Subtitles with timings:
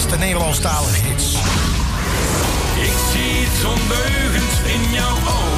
[0.00, 1.34] beste Nederlandstalige hits.
[2.82, 5.49] Ik zie het ondeugend in jouw ogen.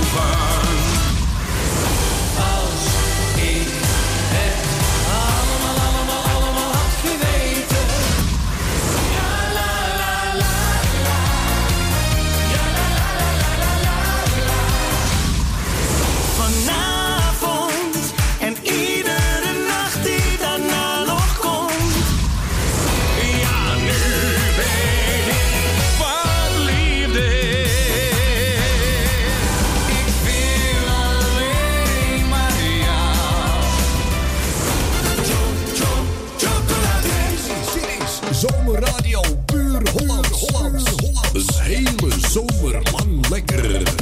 [43.50, 44.02] Lang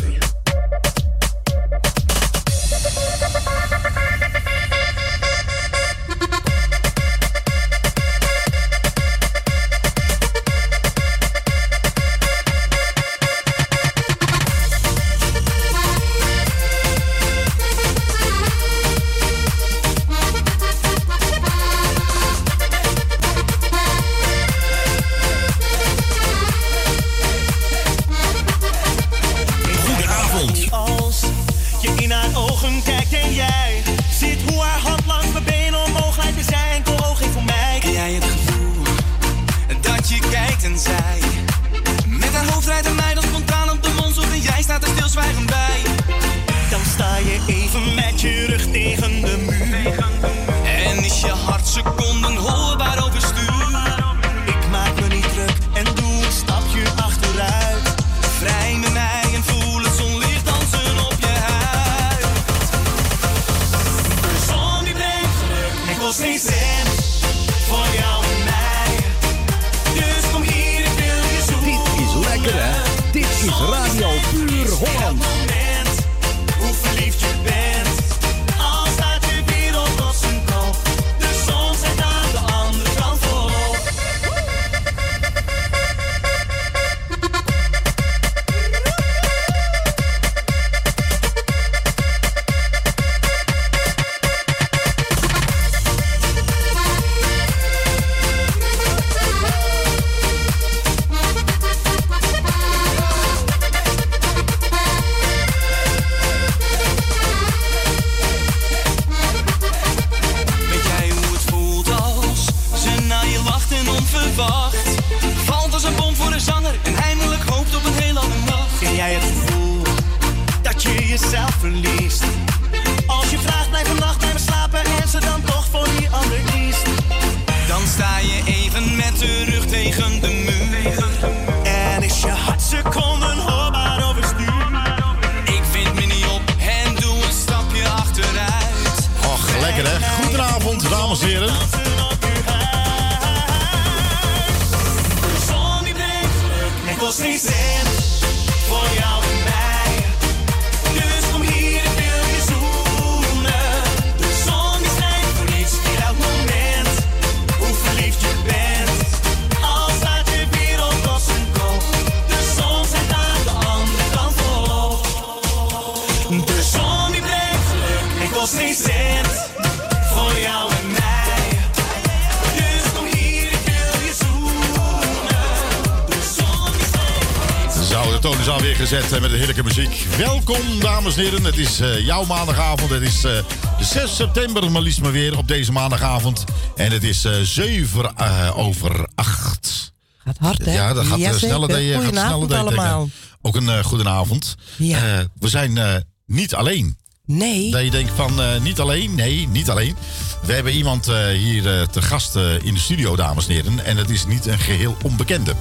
[178.91, 180.07] gezet eh, met de heerlijke muziek.
[180.19, 181.45] Welkom, dames en heren.
[181.45, 182.91] Het is eh, jouw maandagavond.
[182.91, 183.33] Het is eh,
[183.81, 186.45] 6 september, maar liefst maar weer op deze maandagavond.
[186.77, 189.93] En het is eh 7 eh, over 8.
[190.25, 190.73] Gaat hard, hè?
[190.73, 193.09] Ja, dat gaat eh, sneller dan je gaat sneller allemaal.
[193.43, 194.55] Ook een uh, goedenavond.
[194.77, 195.19] Ja.
[195.19, 195.95] Eh, we zijn eh,
[196.27, 196.97] niet alleen.
[197.27, 197.71] Nee.
[197.71, 199.15] Dat je denkt van eh, niet alleen.
[199.15, 199.97] Nee, niet alleen.
[200.43, 203.85] We hebben iemand eh, hier eh, te gast eh, in de studio, dames en heren.
[203.85, 205.55] En het is niet een geheel onbekende.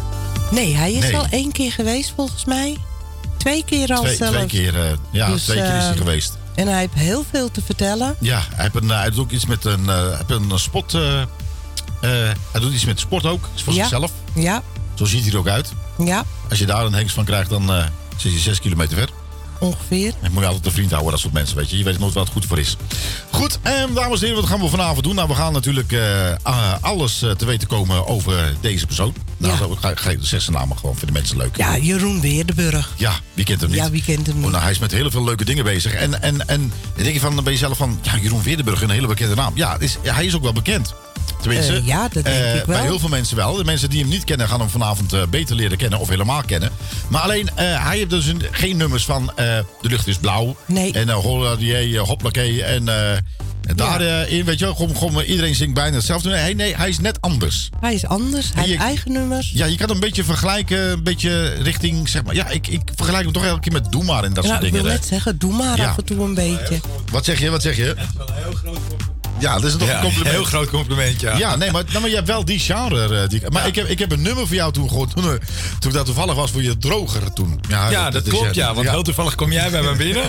[0.52, 1.18] Nee, hij is Nee.
[1.18, 2.78] al één keer geweest volgens mij.
[3.40, 4.34] Twee keer al Twee, zelfs.
[4.36, 6.38] twee keer, eh, ja, Dus, twee keer is hij eh, geweest.
[6.56, 8.16] En hij heeft heel veel te vertellen.
[8.20, 10.94] Ja, hij, heeft een, hij doet ook iets met een, eh, hij heeft een spot.
[10.94, 11.28] eh, eh,
[12.52, 13.50] hij doet iets met sport ook.
[13.64, 13.80] Voor Ja.
[13.80, 14.12] zichzelf.
[14.36, 14.64] Ja,
[14.94, 15.72] Zo ziet hij er ook uit.
[15.98, 17.84] ja, Als je daar een hengst van krijgt, dan eh,
[18.18, 19.10] zit je zes kilometer ver.
[19.60, 20.14] Ongeveer.
[20.22, 21.78] En moet je altijd een vriend houden, dat soort mensen, weet je.
[21.78, 22.78] Je weet nooit wat het goed voor is.
[23.32, 25.16] Goed, en dames en heren, wat gaan we vanavond doen?
[25.16, 26.02] Nou, we gaan natuurlijk eh,
[26.42, 29.14] ah, alles eh, te weten komen over deze persoon.
[29.38, 29.76] Nou, Ja.
[29.80, 31.58] ga, ga ik de zesde namen gewoon, vinden mensen leuk.
[31.58, 32.90] Ja, Jeroen Weerdenburg.
[32.98, 33.80] Ja, wie kent hem niet?
[33.80, 35.94] Ja, wie kent hem Oh, nou, hij is met heel veel leuke dingen bezig.
[35.94, 36.60] En, en, en
[36.96, 39.52] dan denk je van, ben je zelf van, ja, Jeroen Weerdenburg, een hele bekende naam.
[39.56, 40.94] Ja, is, ja, hij is ook wel bekend.
[41.42, 42.78] Tenminste, Eh, ja, dat denk eh, ik wel.
[42.78, 43.56] Bij heel veel mensen wel.
[43.56, 46.42] De mensen die hem niet kennen gaan hem vanavond eh, beter leren kennen of helemaal
[46.46, 46.70] kennen.
[47.08, 49.36] Maar alleen, eh, hij heeft dus een- geen nummers van eh,
[49.82, 50.56] De lucht is blauw.
[50.66, 50.94] Nee.
[50.94, 52.88] En uh, Holladier, uh, Hoplakee en...
[52.88, 53.12] eh,
[53.68, 56.30] en daarin, weet je wel, gewoon, gewoon, iedereen zingt bijna hetzelfde.
[56.30, 57.70] Nee, nee, hij is net anders.
[57.80, 58.50] Hij is anders.
[58.54, 59.52] Hij je- heeft eigen nummers.
[59.54, 62.36] Ja, je kan hem een beetje vergelijken, een beetje richting, zeg maar...
[62.36, 64.66] Ja, ik, ik vergelijk hem toch elke keer met Doe maar en dat Nou, soort
[64.68, 64.98] ik wil dingen.
[64.98, 65.90] net zeggen, doe maar Ja.
[65.90, 66.80] af en toe een beetje.
[67.12, 67.96] Wat zeg je, wat zeg je?
[69.40, 70.36] Ja, dat is toch Ja, een compliment.
[70.36, 71.38] heel groot compliment, ja.
[71.38, 73.22] Ja, nee, maar, nou, maar je hebt wel die genre.
[73.22, 75.16] eh, die, maar ik, heb, ik heb een nummer voor jou toen gehoord.
[75.16, 75.30] Toen, eh,
[75.80, 77.60] toen ik daar toevallig was voor je droger toen.
[77.70, 78.74] Ja, dat is, klopt, ja.
[78.74, 80.24] Want heel toevallig kom jij bij me binnen.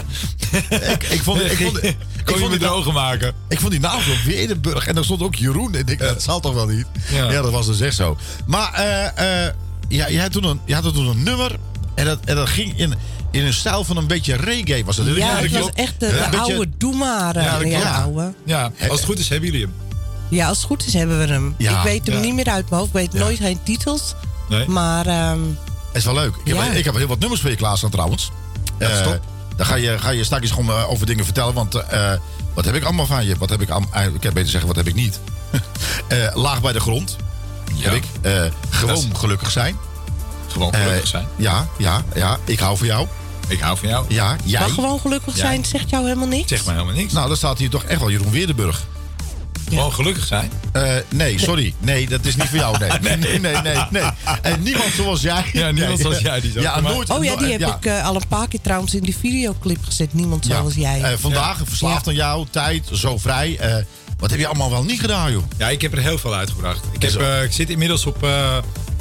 [0.95, 3.33] ik, ik vond, ik, vond, ik, Kon je me drogen maken?
[3.49, 4.87] ik vond die naam zo Weerdenburg.
[4.87, 5.75] En daar stond ook Jeroen.
[5.75, 6.87] En ik dacht, dat zal toch wel niet?
[7.13, 8.17] Ja, dat was dus echt zo.
[8.47, 9.53] Maar eh, eh,
[9.89, 11.57] ja, je, had toen een, je had toen een nummer.
[11.95, 12.95] En dat, en dat ging in,
[13.31, 14.85] in een stijl van een beetje reggae.
[14.85, 15.07] Was het.
[15.07, 15.75] Ja, dat het was klopt.
[15.79, 17.37] echt de, Ja, de een beetje- oude doe maar.
[17.37, 18.33] eh, Ja, dat Ja, oude.
[18.45, 19.75] Ja, als het goed is hebben jullie hem.
[20.29, 21.55] ja, als het goed is hebben we hem.
[21.59, 22.23] Ja, ik weet hem ja.
[22.23, 22.95] niet meer uit mijn hoofd.
[22.97, 24.15] Ik weet nooit geen titels.
[24.49, 24.69] Nee?
[24.69, 25.39] Maar ehm,
[25.87, 26.35] Het is wel leuk.
[26.45, 26.65] Ik heb, Ja.
[26.71, 28.31] ik heb heel wat nummers voor je klaarstaan trouwens.
[28.79, 29.09] Dat is Eh.
[29.57, 31.55] Dan ga je, ga je straks gewoon eh, over dingen vertellen.
[31.55, 32.13] Want eh,
[32.55, 33.37] wat heb ik allemaal van je?
[33.39, 35.21] Wat heb ik, eh, ik kan beter zeggen, wat heb ik niet?
[36.09, 37.17] Eh, laag bij de grond.
[37.75, 38.05] Heb ik.
[38.23, 38.33] Eh,
[38.71, 39.77] gewoon Dat is- gelukkig zijn.
[40.53, 41.27] Gewoon Eh, gelukkig zijn.
[41.37, 42.39] Ja, ja, ja.
[42.45, 43.07] Ik hou van jou.
[43.49, 44.05] Ik hou van jou.
[44.09, 44.61] Ja, jij.
[44.61, 45.45] maar gewoon gelukkig Jij.
[45.45, 46.49] zijn zegt jou helemaal niks.
[46.49, 47.13] Zeg maar helemaal niks.
[47.13, 48.87] Nou, dan staat hier toch echt wel Jeroen Weerdenburg.
[49.69, 50.51] Gewoon gelukkig zijn.
[50.73, 51.75] Eh, nee, sorry.
[51.79, 52.79] Nee, dat is niet voor jou.
[52.79, 53.63] Nee, nee, nee, nee.
[53.63, 54.03] nee, nee.
[54.43, 55.45] En niemand zoals jij.
[55.53, 56.03] Ja, niemand Nee.
[56.03, 57.11] zoals jij, die ook Ja, nooit.
[57.11, 60.15] Oh ja, die heb ik eh, al een paar keer trouwens in die videoclip gezet.
[60.15, 61.03] Niemand zoals jij.
[61.03, 63.57] Eh, vandaag, verslaafd aan jou, tijd, zo vrij.
[63.59, 63.75] Eh,
[64.19, 65.43] wat heb je allemaal wel niet gedaan, joh?
[65.57, 66.85] Ja, ik heb er heel veel uitgebracht.
[66.93, 67.19] Ik, heb, Zo.
[67.21, 68.57] eh, ik zit inmiddels op eh,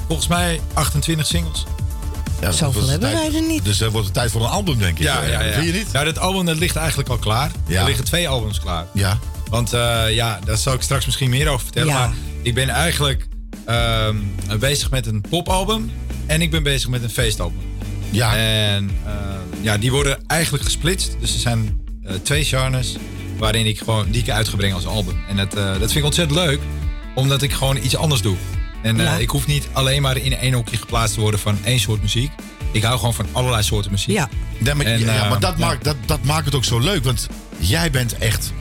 [0.10, 1.66] volgens mij 28 singles.
[2.42, 3.66] Ja, Zoveel hebben tijd- wij er niet.
[3.66, 5.04] Dus dat wordt het tijd voor een album, denk ik.
[5.04, 5.54] Ja, ja, ja.
[5.54, 5.88] Vind je niet?
[5.92, 7.52] Ja, dat album dat ligt eigenlijk al klaar.
[7.68, 7.80] Ja.
[7.80, 8.86] Er liggen twee albums klaar.
[8.94, 9.20] Ja.
[9.50, 11.94] Want eh, ja, daar zal ik straks misschien meer over vertellen.
[11.94, 12.00] Ja.
[12.00, 13.28] Maar ik ben eigenlijk
[13.66, 14.16] ehm,
[14.60, 15.92] bezig met een popalbum.
[16.26, 17.62] En ik ben bezig met een feestalbum.
[18.10, 18.36] Ja.
[18.36, 19.14] En eh,
[19.62, 21.16] ja, die worden eigenlijk gesplitst.
[21.20, 22.96] Dus er zijn eh, twee genres
[23.38, 25.20] waarin ik gewoon die ik uitgebreng als album.
[25.28, 26.60] En dat, eh, dat vind ik ontzettend leuk,
[27.16, 28.36] omdat ik gewoon iets anders doe.
[28.82, 31.80] En eh, ik hoef niet alleen maar in één hokje geplaatst te worden van één
[31.80, 32.32] soort muziek.
[32.72, 34.16] Ik hou gewoon van allerlei soorten muziek.
[34.16, 34.30] Ja,
[34.64, 35.66] Ja, maar, En, ja, eh, maar dat, ja.
[35.66, 37.04] Maakt, dat, dat maakt het ook zo leuk.
[37.04, 37.28] Want
[37.58, 38.54] jij bent echt...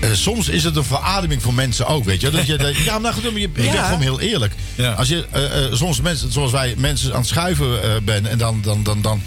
[0.00, 2.30] eh, soms is het een verademing voor mensen ook, weet je.
[2.30, 4.52] Dat je dat- ja, maar goed, maar je, ik ben gewoon heel eerlijk.
[4.74, 4.92] Ja.
[4.92, 8.26] Als je eh, eh, soms mensen, zoals wij mensen aan het schuiven eh bent...
[8.26, 9.22] en dan, dan, dan, dan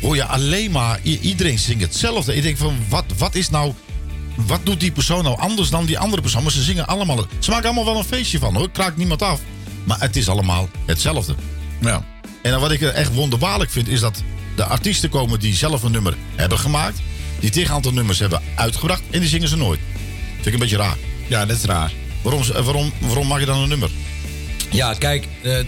[0.00, 0.98] hoor je alleen maar...
[1.02, 2.34] iedereen zingt hetzelfde.
[2.34, 3.72] Ik denk van, wat, wat is nou...
[4.34, 6.42] Wat doet die persoon nou anders dan die andere persoon?
[6.42, 7.26] Maar ze zingen allemaal...
[7.38, 8.70] Ze maken allemaal wel een feestje van, hoor.
[8.70, 9.40] Kraakt niemand af.
[9.84, 11.34] Maar het is allemaal hetzelfde.
[11.80, 12.04] Ja.
[12.42, 14.22] En dan wat ik er echt wonderbaarlijk vind, is dat
[14.56, 16.98] de artiesten komen die zelf een nummer hebben gemaakt.
[17.40, 19.80] Die tegen aantal nummers hebben uitgebracht en die zingen ze nooit.
[20.34, 20.96] Vind ik een beetje raar.
[21.26, 21.92] ja, dat is raar.
[22.22, 23.90] Waarom, eh, waarom, waarom maak je dan een nummer?
[24.70, 25.58] Ja, kijk, eh,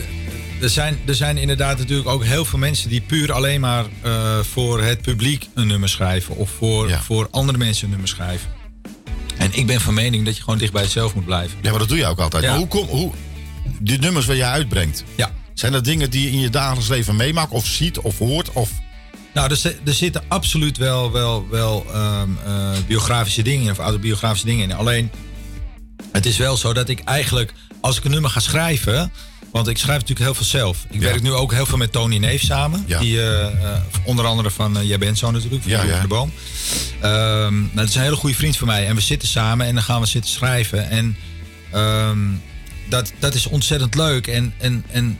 [0.63, 4.39] er zijn, er zijn inderdaad natuurlijk ook heel veel mensen die puur alleen maar eh,
[4.39, 6.37] voor het publiek een nummer schrijven.
[6.37, 7.01] Of voor, Ja.
[7.03, 8.51] voor andere mensen een nummer schrijven.
[9.39, 11.59] En ik ben van mening dat je gewoon dicht bij jezelf moet blijven.
[11.63, 12.43] Ja, maar dat doe je ook altijd.
[12.43, 12.49] Ja.
[12.51, 13.13] Maar hoe kom, hoe,
[13.81, 15.31] die nummers waar jij uitbrengt, Ja.
[15.55, 18.53] zijn dat dingen die je in je dagelijks leven meemaakt of ziet of hoort?
[18.53, 18.71] Of,
[19.35, 24.47] Nou, er, er zitten absoluut wel, wel, wel ehm, eh, biografische dingen in, of autobiografische
[24.47, 24.77] dingen in.
[24.77, 25.11] Alleen,
[26.13, 29.13] het is wel zo dat ik eigenlijk, als ik een nummer ga schrijven...
[29.53, 30.85] Want ik schrijf natuurlijk heel veel zelf.
[30.91, 31.07] Ik Ja.
[31.09, 32.85] werk nu ook heel veel met Tony Neef samen.
[32.87, 32.99] Ja.
[32.99, 36.33] Die eh, eh, onder andere van eh, Jij bent zo natuurlijk, van Ja, de Boom.
[37.01, 38.87] Ehm, dat is een hele goede vriend van mij.
[38.87, 40.89] En we zitten samen en dan gaan we zitten schrijven.
[40.91, 41.17] En
[41.73, 42.19] ehm,
[42.89, 44.27] dat, dat is ontzettend leuk.
[44.27, 45.19] En, en, en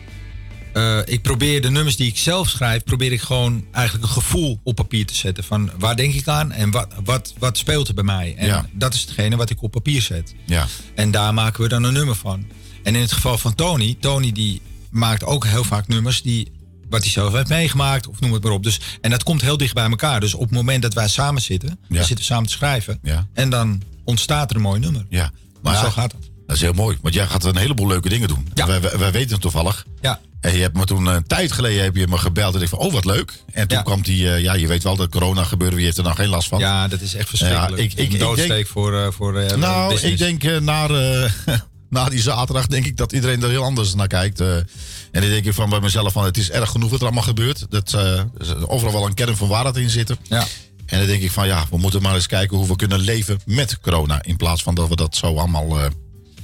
[1.05, 4.75] ik probeer de nummers die ik zelf schrijf, probeer ik gewoon eigenlijk een gevoel op
[4.75, 5.45] papier te zetten.
[5.45, 8.35] Van waar denk ik aan en wat, wat, wat speelt er bij mij?
[8.37, 10.35] En dat is hetgene wat ik op papier zet.
[10.47, 10.67] ja.
[10.95, 12.47] En daar maken we dan een nummer van.
[12.83, 14.61] En in het geval van Tony, Tony die
[14.91, 16.53] maakt ook heel vaak nummers die
[16.89, 18.63] wat hij zelf heeft meegemaakt, of noem het maar op.
[18.63, 20.21] Dus, en dat komt heel dicht bij elkaar.
[20.21, 21.99] Dus op het moment dat wij samen zitten, Ja.
[21.99, 22.99] we zitten samen te schrijven.
[23.03, 23.27] Ja.
[23.35, 25.07] En dan ontstaat er een mooi nummer.
[25.09, 25.31] ja.
[25.63, 26.31] Maar zo gaat het.
[26.47, 28.49] Dat is heel mooi, want jij gaat een heleboel leuke dingen doen.
[28.55, 28.67] Ja.
[28.67, 29.87] Wij, wij, wij weten het toevallig.
[30.01, 30.21] Ja.
[30.41, 32.79] En je hebt me toen een tijd geleden heb je me gebeld en ik van,
[32.79, 33.43] oh wat leuk.
[33.53, 33.83] En toen Ja.
[33.85, 36.29] kwam die, eh, ja je weet wel, dat corona gebeurde, wie heeft er nou geen
[36.29, 36.59] last van?
[36.59, 37.77] Ja, dat is echt verschrikkelijk.
[37.77, 40.23] Ja, ik- ik- een ik doodsteek denk- voor, voor Nou, business.
[40.23, 40.91] ik denk naar,
[41.93, 44.41] na die zaterdag denk ik dat iedereen er heel anders naar kijkt.
[44.41, 44.57] eh.
[44.57, 44.67] en
[45.11, 47.67] dan denk ik van bij mezelf van het is erg genoeg wat er allemaal gebeurt.
[47.69, 50.17] Dat eh, er overal wel een kern van waarheid in zitten.
[50.23, 50.47] Ja.
[50.87, 53.41] En dan denk ik van ja, we moeten maar eens kijken hoe we kunnen leven
[53.47, 54.23] met corona.
[54.23, 55.79] In plaats van dat we dat zo allemaal...
[55.79, 55.87] eh,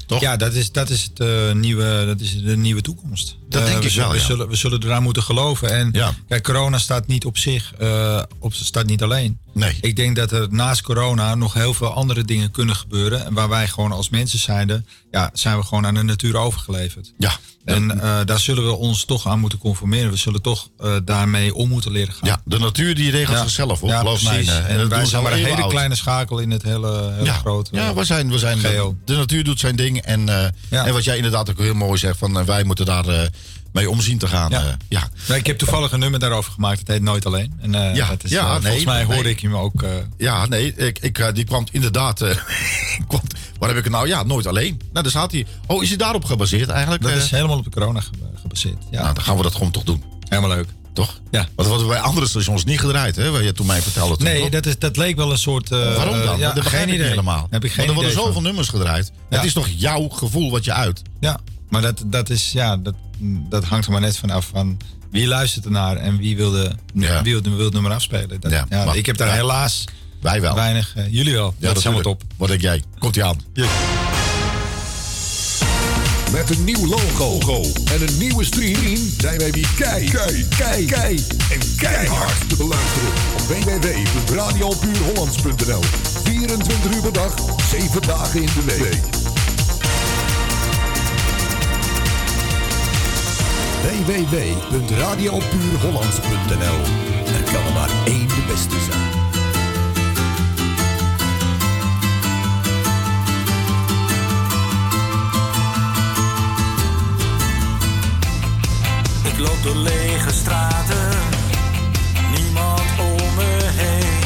[0.06, 0.20] toch?
[0.20, 3.36] Ja, dat is, dat is, het, nieuwe, dat is de nieuwe toekomst.
[3.48, 4.26] Dat Eh, denk we ik zullen- wel, we, ja.
[4.28, 5.70] zullen, we zullen eraan moeten geloven.
[5.70, 6.14] En Ja.
[6.28, 9.38] kijk, corona staat niet op zich, eh, op, staat niet alleen.
[9.54, 9.78] Nee.
[9.80, 13.24] Ik denk dat er naast corona nog heel veel andere dingen kunnen gebeuren.
[13.26, 17.12] En waar wij gewoon als mensen zijnde, ja, zijn we gewoon aan de natuur overgeleverd.
[17.18, 17.32] Ja.
[17.64, 20.10] En eh, daar zullen we ons toch aan moeten conformeren.
[20.10, 20.68] We zullen toch
[21.04, 22.28] daarmee om moeten leren gaan.
[22.28, 23.88] Ja, de natuur die regelt zichzelf, hoor.
[23.90, 24.46] Ja, geloof mij.
[24.48, 27.70] En, dat wij zijn maar een hele kleine schakel in het hele, hele ja, grote
[27.72, 28.96] ja, we zijn, we zijn geheel.
[29.04, 29.98] de natuur doet zijn ding.
[30.02, 30.28] En,
[30.70, 33.30] en wat jij inderdaad ook heel mooi zegt, van, wij moeten daar
[33.78, 34.50] mee omzien te gaan.
[34.50, 34.60] Ja.
[34.62, 35.08] eh, ja.
[35.28, 36.78] Nee, ik heb toevallig een nummer daarover gemaakt.
[36.78, 37.52] Het heet Nooit Alleen.
[37.60, 39.14] En eh, Ja, dat is, ja, eh, nee, volgens mij nee.
[39.14, 39.84] hoorde ik hem ook.
[40.16, 42.18] Ja, nee, ik, ik, die kwam inderdaad.
[43.08, 43.20] kwam,
[43.58, 44.08] waar heb ik het nou?
[44.08, 44.76] Ja, nooit alleen.
[44.92, 45.46] Nou, daar staat hij.
[45.66, 47.02] Oh, is hij daarop gebaseerd eigenlijk?
[47.02, 48.82] dat is helemaal op de corona ge- gebaseerd.
[48.90, 50.04] Ja, Nou, dan gaan we dat gewoon toch doen.
[50.28, 50.66] helemaal leuk.
[50.92, 51.20] Toch?
[51.30, 51.38] Ja.
[51.38, 53.30] Want dat wordt bij andere stations niet gedraaid, hè?
[53.30, 54.16] Waar je toen mij vertelde.
[54.16, 54.48] toen, Nee, toch?
[54.50, 55.68] dat, is, dat leek wel een soort.
[55.68, 56.38] Waarom dan?
[56.38, 57.08] ja, dat begrijp geen ik idee.
[57.08, 57.46] helemaal.
[57.50, 58.42] Heb ik geen Want er worden zoveel van.
[58.42, 59.12] nummers gedraaid.
[59.30, 59.36] Ja.
[59.36, 61.02] Het is toch jouw gevoel wat je uit?
[61.20, 62.94] Ja, maar dat, dat, is, ja, dat,
[63.48, 64.76] dat hangt er maar net van af van
[65.10, 67.22] wie luistert ernaar en wie wilde, Ja.
[67.22, 68.40] wie wilde, wil het nummer afspelen.
[68.40, 69.34] Dat, Ja, ja, maar- ik heb daar ja.
[69.34, 69.84] helaas
[70.20, 70.54] Wij wel.
[70.54, 70.92] weinig.
[70.96, 71.54] eh, jullie wel.
[71.58, 72.22] Ja, dat is helemaal top.
[72.36, 72.82] Wat denk jij?
[72.98, 73.40] Komt hij aan?
[76.32, 81.24] Met een nieuw logo en een nieuwe stream zijn wij weer kei, kei, kei, kei
[81.50, 85.82] en keihard te beluisteren op www.radiopuurhollands.nl
[86.24, 87.34] 24 uur per dag,
[87.70, 89.00] 7 dagen in de week.
[93.82, 96.80] www.radiopuurhollands.nl
[97.34, 99.08] Er kan er maar één de beste zijn.
[109.32, 111.08] Ik loop door lege straten,
[112.36, 114.18] niemand om me heen.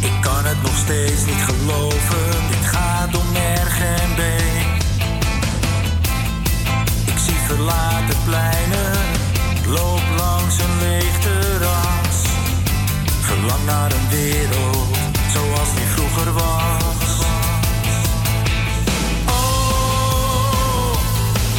[0.00, 2.35] Ik kan het nog steeds niet geloven,
[7.46, 8.92] verlaten pleinen,
[9.66, 12.18] loop langs een leeg terras.
[13.20, 14.96] Verlang naar een wereld
[15.32, 17.10] zoals die vroeger was.
[19.26, 20.96] Oh,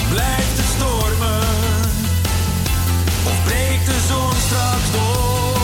[0.09, 1.41] blijft het stormen?
[3.23, 5.57] Of breekt de zon straks door?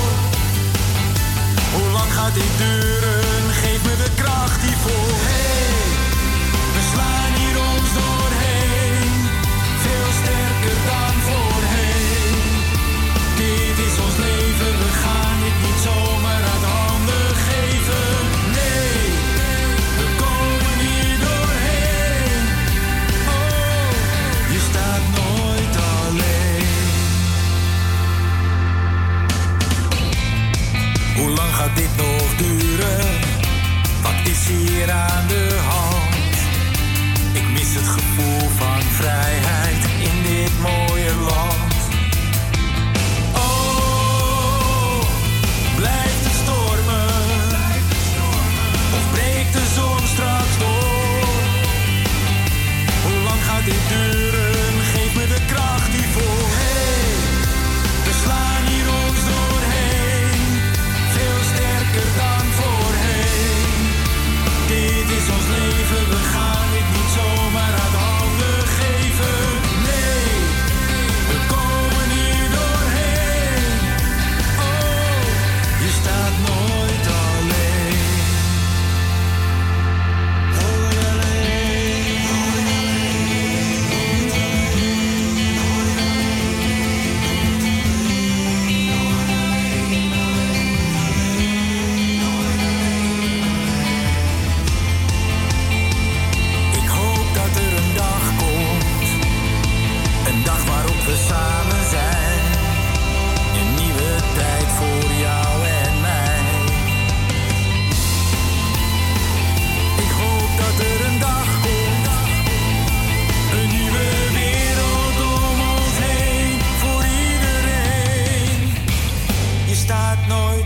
[1.73, 3.53] Hoe lang gaat dit duren?
[3.61, 4.32] Geef me de kracht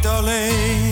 [0.02, 0.87] niet.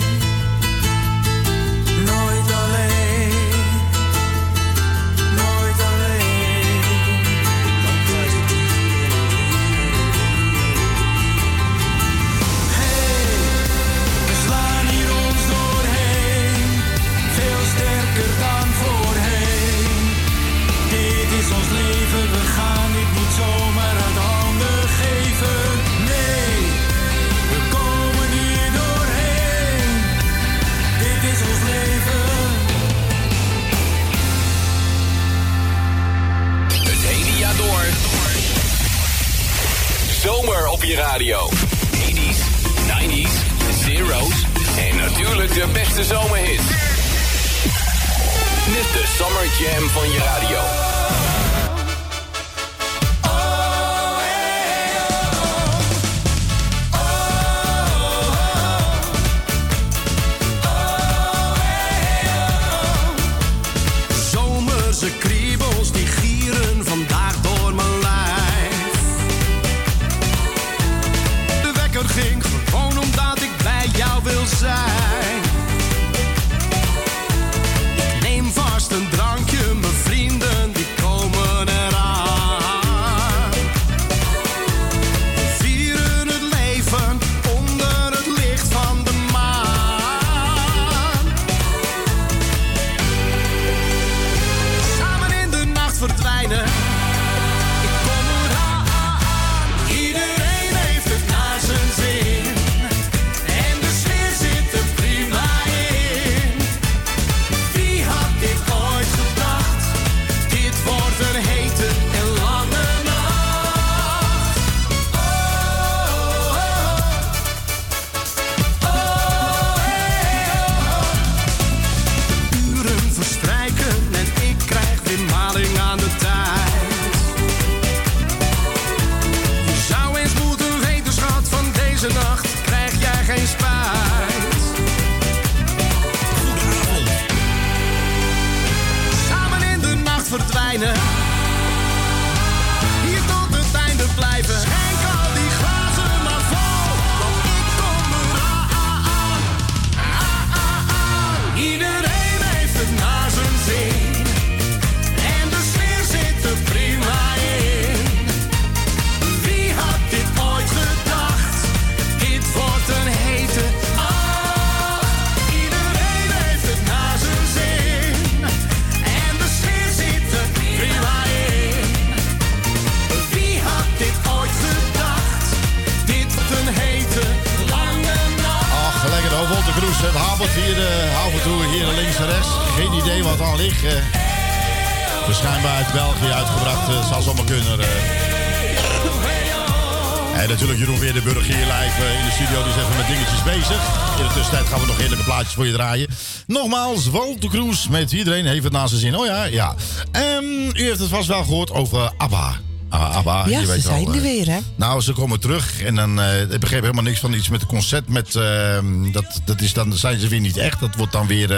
[195.56, 196.08] Voor je draaien.
[196.46, 199.16] Nogmaals, Walter Kroes met iedereen heeft het naast zijn zin.
[199.16, 199.74] Oh ja, ja.
[200.12, 202.56] Ehm, u heeft het vast wel gehoord over ABBA.
[202.88, 204.58] Ah, ABBA, Ja, je ze weet wel, zijn er eh, weer, hè?
[204.76, 207.70] nou, ze komen terug en dan eh ik begreep helemaal niks van iets met het
[207.70, 208.08] concert.
[208.08, 210.80] Met, ehm, dat, dat is dan zijn ze weer niet echt.
[210.80, 211.50] Dat wordt dan weer,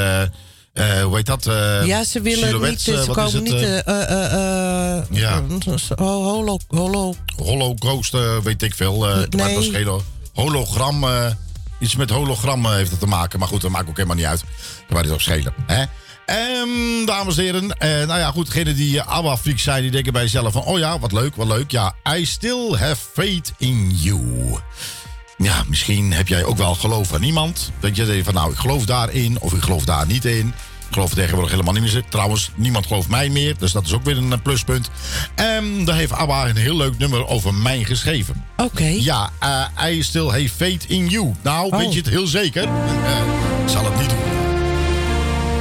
[0.73, 1.45] eh, hoe heet dat?
[1.85, 3.83] ja, ze willen niet, ze is komen het, niet,
[5.11, 5.43] Ja.
[5.97, 8.99] holo, holo, Holocaust, weet ik veel.
[9.05, 9.27] Nee.
[9.37, 10.01] maar dat schelen.
[10.39, 11.27] Hologram, eh,
[11.79, 13.38] iets met hologram eh, heeft het te maken.
[13.38, 14.41] Maar goed, dat maakt ook helemaal niet uit.
[14.41, 15.55] Daar waar het op schelen.
[15.67, 15.85] Hè?
[16.27, 20.12] Ehm, dames en heren, eh, nou ja, goed, degene die uh, ABBA-freaks zijn, die denken
[20.12, 21.71] bij zichzelf van, oh ja, wat leuk, wat leuk.
[21.71, 24.59] Ja, I still have faith in you.
[25.38, 27.71] Ja, misschien heb jij ook wel geloof aan iemand.
[27.81, 30.55] Dat je denkt van, nou, ik geloof daarin of ik geloof daar niet in.
[30.88, 32.03] Ik geloof tegenwoordig helemaal niet meer.
[32.09, 33.55] Trouwens, niemand gelooft mij meer.
[33.59, 34.90] Dus dat is ook weer een eh, pluspunt.
[35.35, 38.44] En daar heeft ABBA een heel leuk nummer over mij geschreven.
[38.57, 38.85] Oké.
[38.85, 41.35] Ja, eh I still have faith in you.
[41.42, 41.92] Nou, weet Oh.
[41.92, 42.62] je het heel zeker?
[42.62, 42.68] Eh,
[43.64, 44.18] ik zal het niet doen.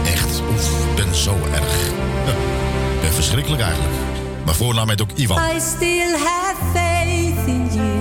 [0.05, 1.75] Echt, oef, ik ben zo erg.
[2.95, 3.93] Ik ben verschrikkelijk eigenlijk.
[4.45, 5.37] Mijn voornaam heet ook Ivan.
[5.55, 7.95] I still have faith in you.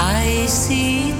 [0.00, 1.12] I see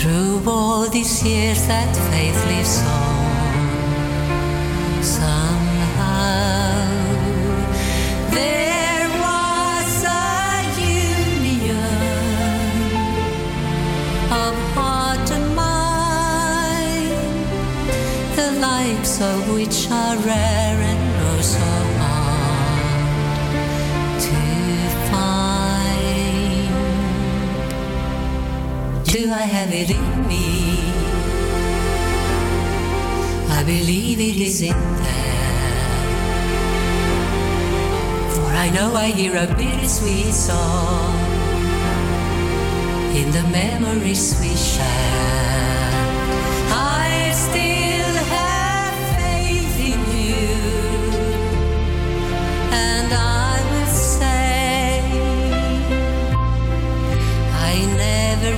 [0.00, 5.02] Through all these years, that faith lives on.
[5.02, 6.88] Somehow,
[8.30, 11.84] there was a union
[14.32, 17.12] of heart and mind
[18.36, 20.59] the likes of which are rare
[29.20, 30.80] Do I have it in me?
[33.50, 35.92] I believe it is in there.
[38.34, 41.14] For I know I hear a bittersweet song
[43.14, 44.86] in the memories we share.
[46.72, 50.56] I still have faith in you,
[52.72, 55.02] and I will say
[57.70, 57.74] I
[58.06, 58.52] never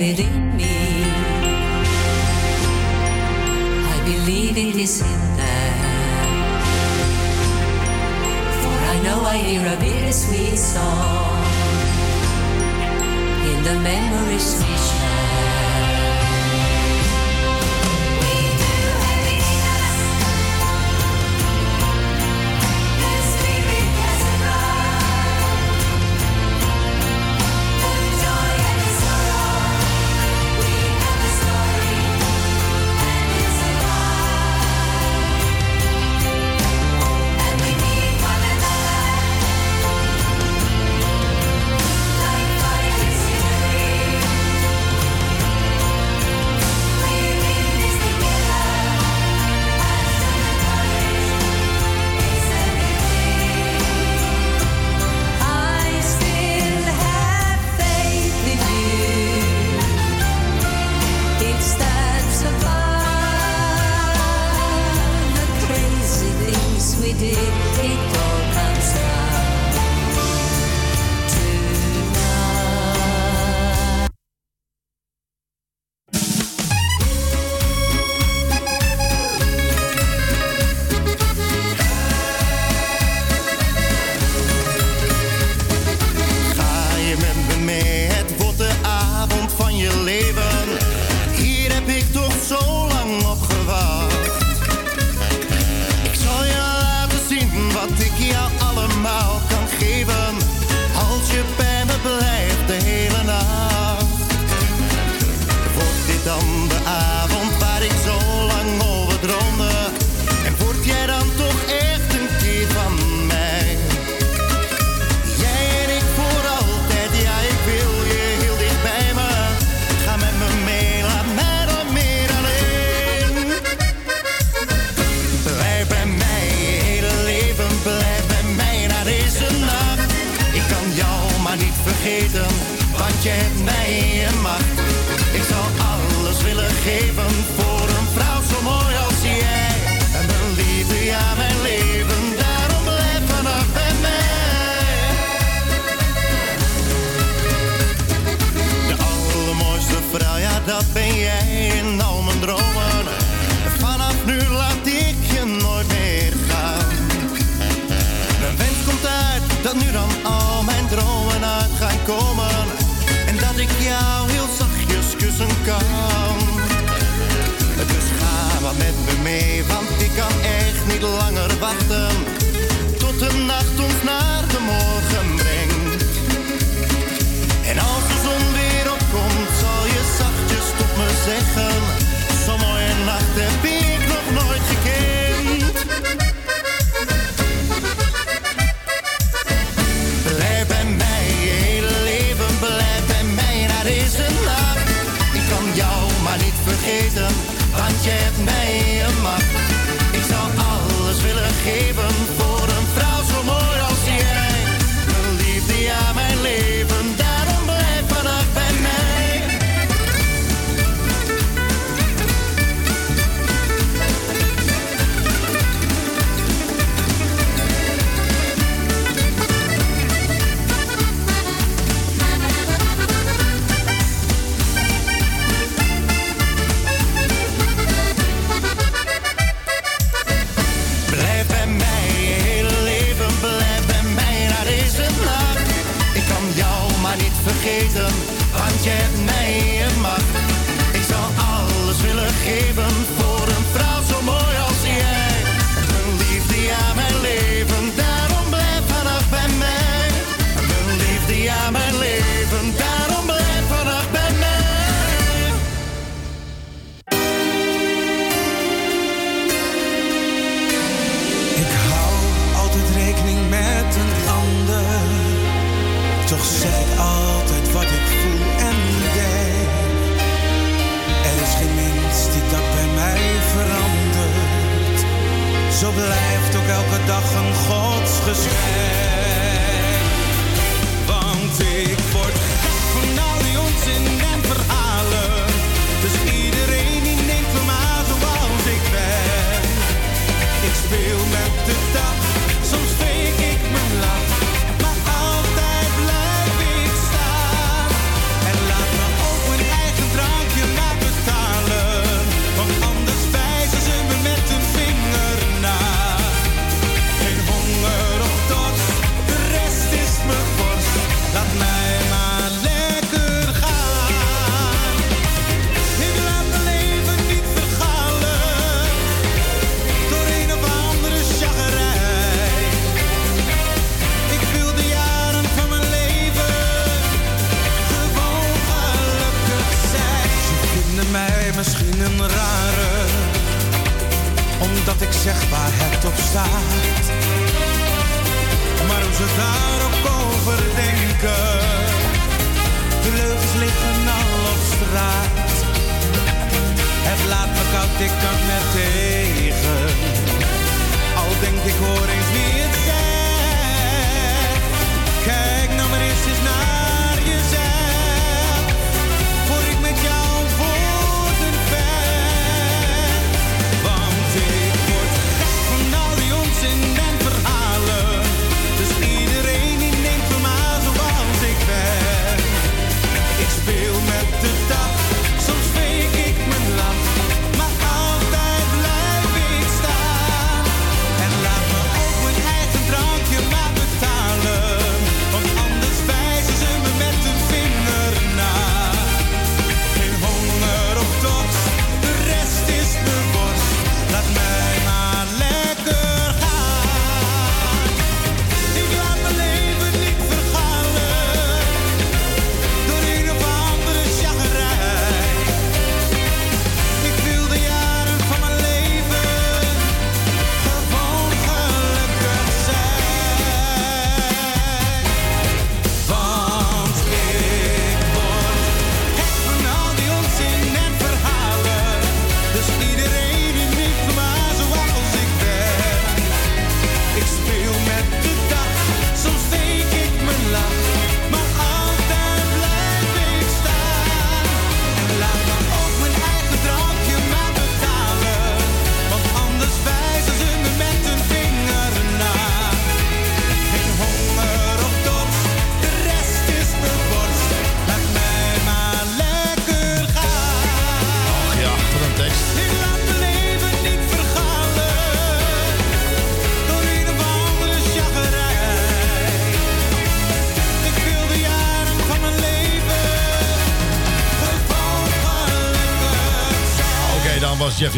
[0.00, 1.04] have it in me.
[3.94, 6.52] I believe it is in them.
[8.60, 11.44] For I know I hear a bittersweet song
[13.50, 14.89] in the memories vision.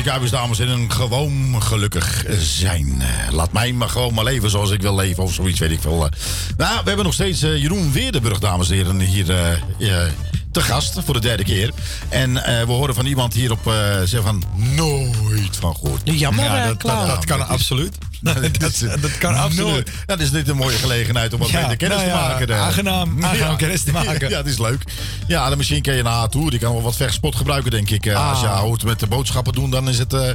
[0.02, 2.94] Kuipers, dames en heren, gewoon gelukkig zijn.
[3.02, 5.80] Eh, Laat mij maar gewoon maar leven zoals ik wil leven of zoiets, weet ik
[5.80, 6.04] veel.
[6.04, 6.10] Eh,
[6.56, 10.08] Nou, we hebben nog steeds eh, Jeroen Weerdenburg, dames en heren, hier eh, eh,
[10.52, 11.70] te gast voor de derde keer.
[12.08, 13.72] En eh, we horen van iemand hier op eh
[14.04, 16.00] zeggen van nooit van gehoord.
[16.04, 17.06] Jammer, Ja, dat, Klaus.
[17.06, 17.96] dat, dat kan absoluut.
[18.58, 19.90] Dat, dat kan absoluut.
[20.06, 22.48] Dat is dit een mooie gelegenheid om wat Ja, meer kennis nou te ja, maken.
[22.48, 22.60] eh.
[22.62, 23.16] aangenaam.
[23.24, 24.28] Aangenaam kennis te maken.
[24.28, 24.82] Ja, dat is leuk.
[25.32, 26.50] Ja, dan misschien ken je naar haar toe.
[26.50, 28.06] Die kan wel wat vechtspot gebruiken, denk ik.
[28.06, 28.56] Eh, Als je Ah.
[28.58, 30.12] houdt met de boodschappen doen, dan is het...
[30.12, 30.30] eh,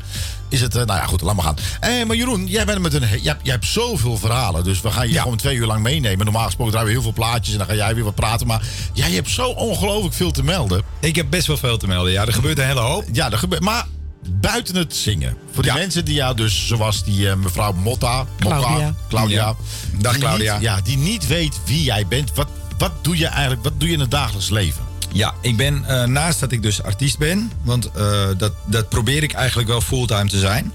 [0.50, 1.56] is het eh, nou ja, goed, laat maar gaan.
[1.80, 4.64] Eh, maar Jeroen, jij, bent met een, jij, hebt- jij hebt zoveel verhalen.
[4.64, 5.22] Dus we gaan je Ja.
[5.22, 6.26] gewoon twee uur lang meenemen.
[6.26, 8.48] Normaal gesproken draaien we heel veel plaatjes en dan ga jij weer wat praten.
[8.48, 8.62] Maar
[8.94, 10.82] jij hebt zo ongelooflijk veel te melden.
[11.00, 12.12] Ik heb best wel veel te melden.
[12.12, 13.04] Ja, er gebeurt een hele hoop.
[13.12, 13.62] Ja, er gebeurt.
[13.64, 13.86] Maar
[14.30, 15.38] buiten het zingen.
[15.54, 15.78] Voor die Ja.
[15.78, 18.18] mensen die jou dus, zoals die mevrouw Motta.
[18.40, 18.94] Motta Claudia.
[19.10, 19.46] Claudia.
[19.46, 19.56] Ja.
[20.00, 20.54] Dag, die Claudia.
[20.54, 22.32] Niet, ja, die niet weet wie jij bent.
[22.36, 24.86] Wat, wat doe je eigenlijk, wat doe je in het dagelijks leven?
[25.18, 29.24] Ja, ik ben eh, naast dat ik dus artiest ben, want eh, dat, dat probeer
[29.24, 30.74] ik eigenlijk wel fulltime te zijn.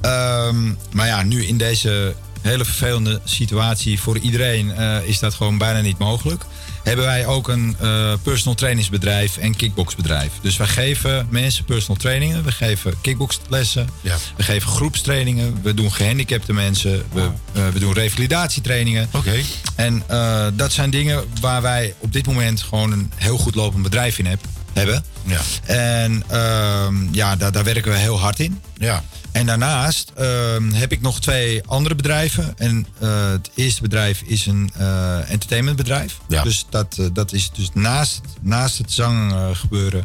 [0.00, 5.58] Ehm, maar ja, nu in deze hele vervelende situatie voor iedereen eh, is dat gewoon
[5.58, 6.44] bijna niet mogelijk.
[6.82, 10.30] Hebben wij ook een eh, personal trainingsbedrijf en kickboxbedrijf.
[10.40, 14.16] Dus wij geven mensen personal trainingen, we geven kickboxlessen, Ja.
[14.36, 19.08] we geven groepstrainingen, we doen gehandicapte mensen, we, eh, we doen revalidatietrainingen.
[19.12, 19.34] Oké.
[19.74, 23.82] En eh, dat zijn dingen waar wij op dit moment gewoon een heel goed lopend
[23.82, 24.40] bedrijf in heb,
[24.72, 25.04] hebben.
[25.24, 25.40] Ja.
[25.64, 28.60] En ehm, ja, daar, daar werken we heel hard in.
[28.76, 29.04] Ja.
[29.32, 32.54] En daarnaast ehm, heb ik nog twee andere bedrijven.
[32.58, 36.18] En eh, het eerste bedrijf is een eh, entertainmentbedrijf.
[36.28, 36.42] Ja.
[36.42, 40.04] Dus dat, eh, dat is dus naast, naast het zanggebeuren,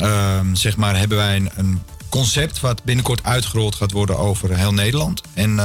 [0.00, 4.74] ehm, zeg maar, hebben wij een, een concept wat binnenkort uitgerold gaat worden over heel
[4.74, 5.22] Nederland.
[5.34, 5.58] En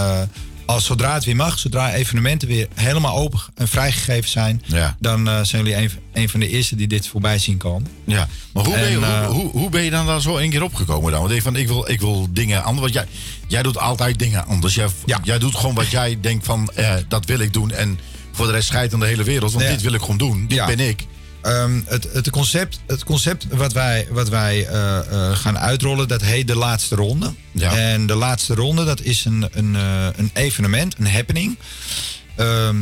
[0.66, 4.96] als zodra het weer mag, zodra evenementen weer helemaal open en vrijgegeven zijn, Ja.
[5.00, 7.88] dan eh, zijn jullie een, een van de eerste die dit voorbij zien komen.
[8.06, 10.50] Ja, maar hoe, ben je, eh, hoe, hoe, hoe ben je dan daar zo één
[10.50, 11.22] keer opgekomen dan?
[11.22, 12.82] Want ik, van, ik, wil, ik wil dingen anders.
[12.82, 13.06] Want jij,
[13.48, 14.76] jij doet altijd dingen anders.
[14.76, 15.20] Jij, Ja.
[15.24, 17.72] jij doet gewoon wat jij denkt van, eh, dat wil ik doen.
[17.72, 18.00] En
[18.32, 19.52] voor de rest scheidt aan de hele wereld.
[19.52, 19.72] Want Ja.
[19.72, 20.46] dit wil ik gewoon doen.
[20.48, 21.06] Dit ben ik.
[21.46, 26.22] Ehm, het, het, concept, het concept wat wij, wat wij eh, eh, gaan uitrollen, dat
[26.22, 27.34] heet de laatste ronde.
[27.52, 27.78] Ja.
[27.78, 31.58] En de laatste ronde, dat is een, een, eh, een evenement, een happening.
[32.36, 32.76] Ehm,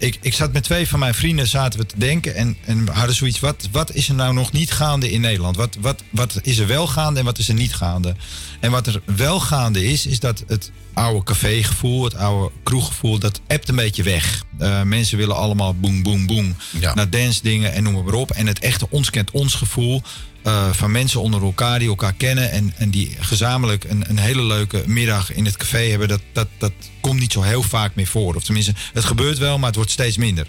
[0.00, 2.90] ik, ik zat met twee van mijn vrienden zaten we te denken en, en we
[2.90, 5.56] hadden zoiets, wat, wat is er nou nog niet gaande in Nederland?
[5.56, 8.14] Wat, wat, wat is er wel gaande en wat is er niet gaande?
[8.60, 13.40] En wat er wel gaande is, is dat het oude cafégevoel, het oude kroeggevoel, dat
[13.46, 14.44] ebt een beetje weg.
[14.58, 16.94] Eh, mensen willen allemaal boem, boem, boem Ja.
[16.94, 18.30] naar dance dingen en noem maar op.
[18.30, 20.02] En het echte ons kent ons gevoel
[20.42, 24.42] eh, van mensen onder elkaar die elkaar kennen en, en die gezamenlijk een, een hele
[24.42, 28.06] leuke middag in het café hebben, dat, dat, dat komt niet zo heel vaak meer
[28.06, 28.34] voor.
[28.34, 30.46] Of tenminste, het gebeurt wel, maar het wordt steeds minder.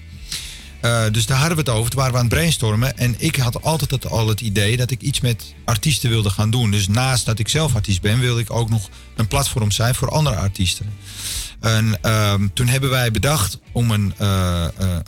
[0.82, 1.90] Eh, dus daar hadden we het over.
[1.90, 2.98] Toen waren we aan het brainstormen.
[2.98, 6.72] En ik had altijd al het idee dat ik iets met artiesten wilde gaan doen.
[6.72, 10.10] Dus naast dat ik zelf artiest ben, wilde ik ook nog een platform zijn voor
[10.10, 10.86] andere artiesten.
[11.60, 14.66] En ehm, toen hebben wij bedacht om een, eh,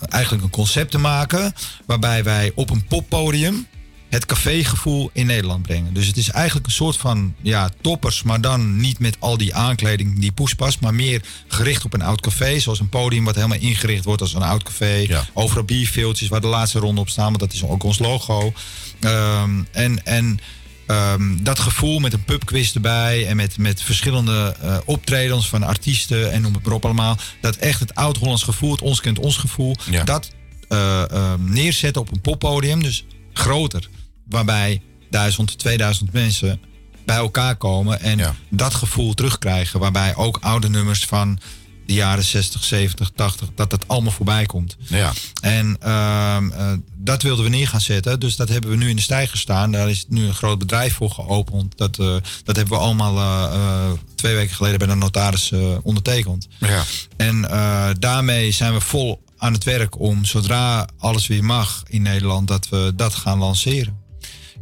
[0.09, 1.53] eigenlijk een concept te maken.
[1.85, 3.67] Waarbij wij op een poppodium
[4.13, 5.93] het cafégevoel in Nederland brengen.
[5.93, 9.55] Dus het is eigenlijk een soort van ja, toppers, maar dan niet met al die
[9.55, 12.59] aankleding die poespas, maar meer gericht op een oud café.
[12.59, 15.07] Zoals een podium wat helemaal ingericht wordt als een oud café.
[15.33, 18.53] Overal bierveeltjes waar de laatste ronde op staan, want dat is ook ons logo.
[18.99, 20.39] Ehm, en en
[20.87, 26.31] ehm, dat gevoel met een pubquiz erbij en met, met verschillende eh, optredens van artiesten
[26.31, 27.17] en noem het maar op allemaal.
[27.41, 30.29] Dat echt het oud-Hollands gevoel, het ons kent ons gevoel, dat
[30.67, 32.83] ehm, neerzetten op een poppodium.
[32.83, 33.89] Dus groter,
[34.33, 36.61] waarbij 1000, 2000 mensen
[37.05, 39.79] bij elkaar komen en dat gevoel terugkrijgen.
[39.79, 41.39] Waarbij ook oude nummers van
[41.85, 44.77] de jaren 60, 70, 80, dat dat allemaal voorbij komt.
[44.87, 45.11] Ja.
[45.41, 48.19] En ehm, eh, dat wilden we neer gaan zetten.
[48.19, 49.71] Dus dat hebben we nu in de stijger staan.
[49.71, 51.77] Daar is nu een groot bedrijf voor geopend.
[51.77, 55.51] Dat, eh, dat hebben we allemaal eh, twee weken geleden bij de notaris
[55.83, 56.47] ondertekend.
[56.59, 56.83] Ja.
[57.17, 57.41] En
[57.99, 62.69] daarmee zijn we vol aan het werk om zodra alles weer mag in Nederland, dat
[62.69, 64.02] we dat gaan lanceren.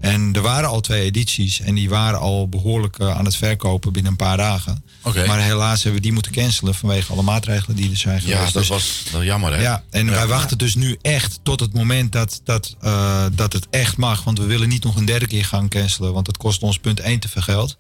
[0.01, 3.93] En er waren al twee edities en die waren al behoorlijk eh, aan het verkopen
[3.93, 4.83] binnen een paar dagen.
[5.03, 5.25] Oké.
[5.25, 8.37] Maar helaas hebben we die moeten cancelen vanwege alle maatregelen die er zijn geweest.
[8.39, 9.61] Ja, dat Dus- was wel jammer, hè?
[9.61, 13.67] ja, en wij wachten dus nu echt tot het moment dat, dat, eh, dat het
[13.69, 14.23] echt mag.
[14.23, 16.13] Want we willen niet nog een derde keer gaan cancelen.
[16.13, 17.77] Want het kost ons punt 1 te veel geld.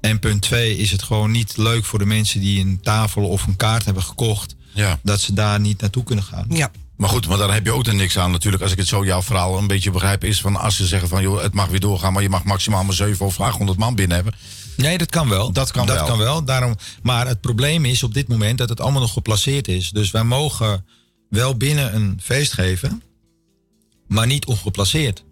[0.00, 3.46] En punt 2 is het gewoon niet leuk voor de mensen die een tafel of
[3.46, 4.54] een kaart hebben gekocht.
[4.74, 4.98] Ja.
[5.02, 6.46] Dat ze daar niet naartoe kunnen gaan.
[6.48, 6.70] Ja.
[7.00, 8.62] Maar goed, maar daar heb je ook er niks aan natuurlijk.
[8.62, 11.22] Als ik het zo jouw verhaal een beetje begrijp, is van als ze zeggen van
[11.22, 14.16] joh, het mag weer doorgaan, maar je mag maximaal maar 7 of 800 man binnen
[14.16, 14.34] hebben.
[14.76, 15.52] Nee, dat kan wel.
[15.52, 16.06] Dat kan dat wel.
[16.06, 16.44] Kan wel.
[16.44, 19.90] Daarom, maar het probleem is op dit moment dat het allemaal nog geplaceerd is.
[19.90, 20.84] Dus wij mogen
[21.28, 23.02] wel binnen een feest geven,
[24.08, 25.24] maar niet ongeplaceerd.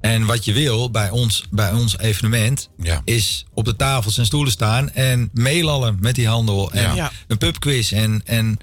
[0.00, 3.02] En wat je wil bij ons, bij ons evenement, Ja.
[3.04, 6.72] is op de tafels en stoelen staan en meelallen met die handel.
[6.72, 7.12] En Ja.
[7.26, 8.58] Een pubquiz en, en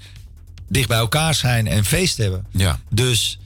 [0.70, 2.44] dicht bij elkaar zijn en feest hebben.
[2.50, 2.78] Ja.
[2.90, 3.38] Dus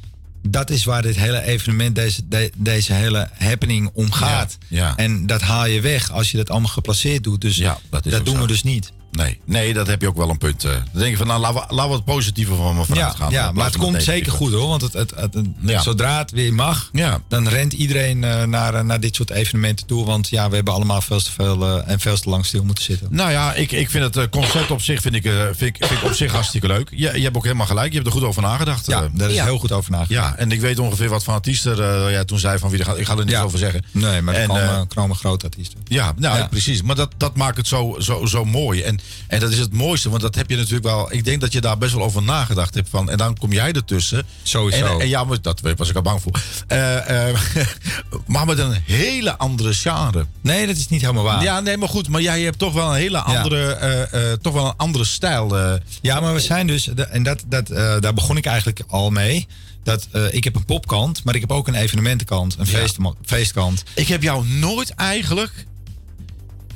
[0.49, 4.59] dat is waar dit hele evenement, deze, de- deze hele happening om gaat.
[4.69, 4.97] Ja, ja.
[4.97, 7.41] En dat haal je weg als je dat allemaal geplaceerd doet.
[7.41, 8.41] Dus Ja, dat dat doen zo.
[8.41, 8.93] we dus niet.
[9.17, 10.65] Nee, nee, dat heb je ook wel een punt.
[10.65, 10.71] eh.
[10.71, 13.19] Dan denk je van, nou, laten we, laten we het positieve van me vanuit Ja,
[13.19, 13.31] gaan.
[13.33, 14.69] ja maar het komt zeker goed hoor.
[14.69, 15.83] Want het, het, het, het- Ja.
[15.83, 17.21] zodra het weer mag, Ja.
[17.29, 20.05] dan rent iedereen eh, naar, eh, naar dit soort evenementen toe.
[20.07, 22.85] Want ja, we hebben allemaal veel te veel eh, en veel te lang stil moeten
[22.85, 23.09] zitten.
[23.11, 26.01] Nou ja, ik, ik vind het concept op zich vind ik, eh, vind ik, vind
[26.01, 26.89] ik op zich hartstikke leuk.
[26.91, 27.89] Je, je hebt ook helemaal gelijk.
[27.89, 28.87] Je hebt er goed over nagedacht.
[28.87, 29.45] Ja, daar is Ja.
[29.45, 30.29] heel goed over nagedacht.
[30.35, 32.85] ja, en ik weet ongeveer wat van artiesten eh ja, toen zei van wie er
[32.85, 32.99] gaat.
[32.99, 33.43] Ik ga er niks Ja.
[33.43, 33.85] over zeggen.
[33.91, 35.79] Nee, maar er En, komen, komen grote artiesten.
[35.85, 36.47] Ja, nou Ja.
[36.47, 36.83] precies.
[36.83, 38.83] Maar dat, dat maakt het zo, zo, zo mooi.
[38.83, 41.13] En, en dat is het mooiste, want dat heb je natuurlijk wel.
[41.13, 42.89] Ik denk dat je daar best wel over nagedacht hebt.
[42.89, 44.27] Van, en dan kom jij ertussen.
[44.43, 44.87] Sowieso.
[44.87, 46.41] En, en ja, maar dat was ik al bang voor.
[46.67, 47.29] Eh,
[48.27, 50.27] maar met een hele andere genre.
[50.41, 51.43] Nee, dat is niet helemaal waar.
[51.43, 52.09] Ja, nee, maar goed.
[52.09, 55.57] Maar jij hebt toch wel een hele andere, eh, toch wel een andere stijl.
[56.01, 57.67] Ja, maar we zijn dus, en dat, dat,
[58.01, 59.47] daar begon ik eigenlijk al mee.
[59.83, 62.79] Dat, ik heb een popkant, maar ik heb ook een evenementenkant, een Ja.
[62.79, 63.83] feest, feestkant.
[63.95, 65.67] Ik heb jou nooit eigenlijk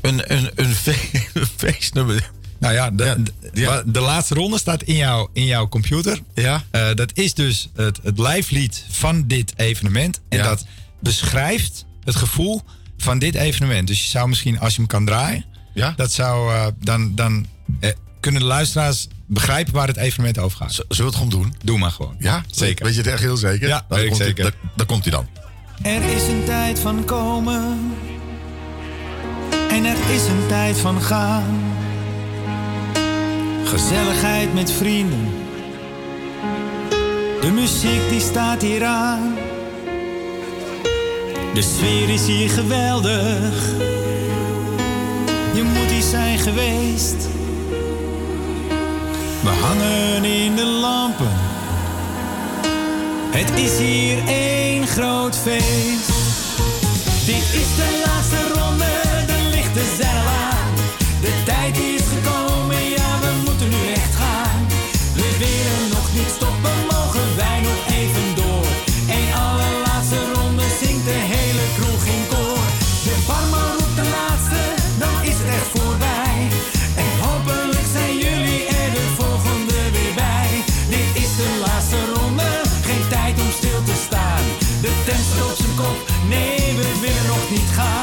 [0.00, 2.30] een, een, een, fe- een feestnummer.
[2.58, 3.82] Nou ja, de, Ja, de, ja.
[3.86, 6.20] de laatste ronde staat in, jou, in jouw computer.
[6.34, 6.64] Ja.
[6.70, 10.20] Eh, dat is dus het, het lijflied van dit evenement.
[10.28, 10.44] En Ja.
[10.44, 10.64] dat
[11.00, 12.62] beschrijft het gevoel
[12.96, 13.86] van dit evenement.
[13.86, 15.44] Dus je zou misschien, als je hem kan draaien,
[15.74, 15.92] Ja?
[15.96, 17.46] dat zou eh, dan, dan
[17.80, 17.90] eh,
[18.20, 20.72] kunnen de luisteraars begrijpen waar het evenement over gaat.
[20.72, 21.54] Z- Zullen we het gewoon doen?
[21.64, 22.14] Doe maar gewoon.
[22.18, 22.84] Ja, Zeker.
[22.84, 23.68] Weet je het echt heel zeker?
[23.68, 24.42] Ja, weet ik komt hij- zeker.
[24.44, 25.26] daar- daar komt hij dan.
[25.82, 27.78] Er is een tijd van komen
[29.78, 31.74] en er is een tijd van gaan.
[33.64, 35.28] Gezelligheid met vrienden,
[37.40, 39.34] de muziek die staat hier aan.
[41.54, 43.54] De sfeer is hier geweldig,
[45.54, 47.28] je moet hier zijn geweest.
[49.42, 51.32] We hangen in de lampen.
[53.30, 56.10] Het is hier één groot feest.
[57.26, 58.97] Dit is de laatste ronde,
[59.98, 64.66] De tijd is gekomen, ja we moeten nu echt gaan.
[65.14, 68.66] We willen nog niet stoppen, mogen wij nog even door.
[69.18, 72.64] Eén allerlaatste ronde zingt de hele kroeg in koor.
[73.08, 74.62] De barman roept de laatste,
[75.02, 76.38] dan is het echt voorbij.
[77.02, 80.50] En hopelijk zijn jullie er de volgende weer bij.
[80.94, 82.50] Dit is de laatste ronde,
[82.88, 84.44] geen tijd om stil te staan.
[84.84, 85.98] De tent op zijn kop,
[86.32, 87.97] nee we willen nog niet gaan.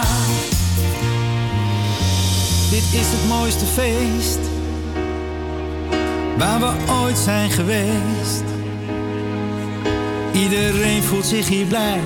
[3.00, 4.40] Is het mooiste feest
[6.38, 8.44] waar we ooit zijn geweest.
[10.34, 12.00] Iedereen voelt zich hier blij.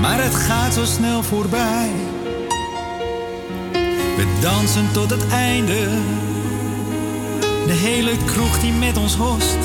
[0.00, 1.90] Maar het gaat zo snel voorbij.
[4.16, 5.88] We dansen tot het einde.
[7.66, 9.58] De hele kroeg die met ons host.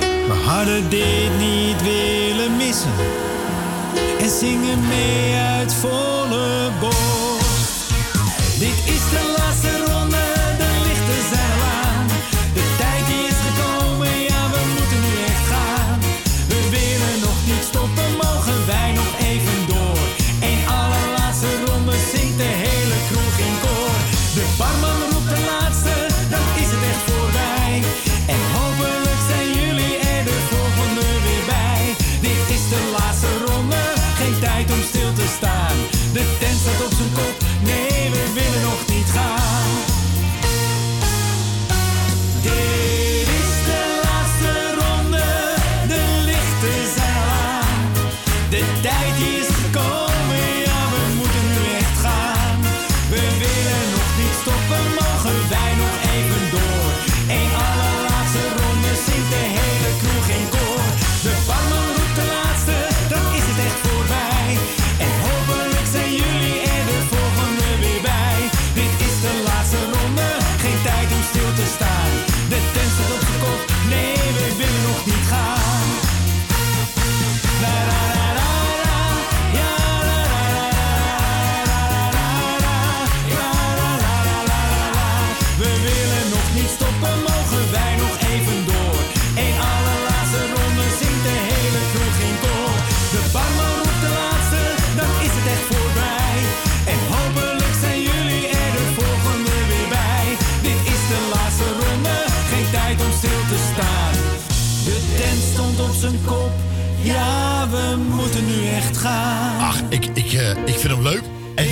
[0.00, 2.92] We hadden dit niet willen missen.
[4.20, 7.17] En zingen mee uit volle borst.
[8.58, 10.24] Dit is de laatste ronde,
[10.60, 12.06] de lichten zijn aan.
[12.56, 15.98] De tijd is gekomen, ja we moeten nu echt gaan.
[16.52, 20.02] We willen nog niet stoppen, mogen wij nog even door.
[20.50, 23.98] Eén allerlaatste ronde zingt de hele kroeg in koor.
[24.38, 25.94] De barman roept de laatste,
[26.34, 27.72] dan is het echt voorbij.
[28.34, 31.82] En hopelijk zijn jullie er de volgende weer bij.
[32.26, 33.82] Dit is de laatste ronde,
[34.20, 35.76] geen tijd om stil te staan.
[36.16, 36.92] De tent staat op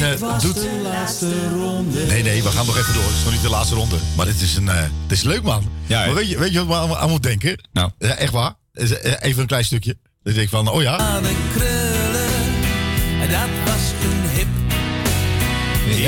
[0.03, 0.55] En Dit was doet...
[0.55, 2.07] de laatste ronde.
[2.07, 3.03] Nee, nee, we gaan nog even door.
[3.03, 3.97] Het is nog niet de laatste ronde.
[4.16, 5.70] Maar het is, een, eh, het is leuk, man.
[5.86, 7.68] Ja, maar weet je, weet je wat we aan, aan moeten denken?
[7.72, 7.90] Nou.
[7.99, 8.55] Ja, echt waar.
[8.72, 8.90] Eh,
[9.20, 9.97] Even een klein stukje.
[10.22, 10.97] Dan denk ik van, oh ja.
[10.97, 11.22] Krullen,
[13.30, 14.47] dat was een hip.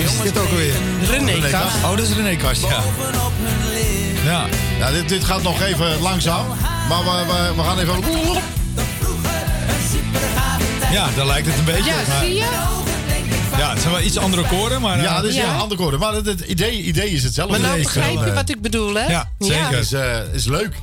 [0.05, 0.75] Is dit ook alweer?
[1.11, 1.77] René Kast.
[1.77, 2.83] Oh, dat is René Kast, ja.
[4.25, 4.47] Ja.
[4.79, 6.47] ja dit, dit gaat nog even langzaam.
[6.89, 8.03] Maar we, we, we gaan even...
[10.93, 11.91] Ja, daar lijkt het een beetje.
[11.91, 12.47] Ja, maar- zie je?
[13.57, 15.01] Ja, het zijn wel iets andere koren, maar...
[15.01, 15.53] Ja, eh, dat is Ja.
[15.55, 16.01] een ander koorden.
[16.01, 17.59] Maar het, het idee, idee is hetzelfde.
[17.59, 19.07] Maar nou begrijp gewoon, je eh, wat ik bedoel, hè?
[19.07, 19.79] Ja, zeker.
[19.79, 20.75] is, eh, is leuk.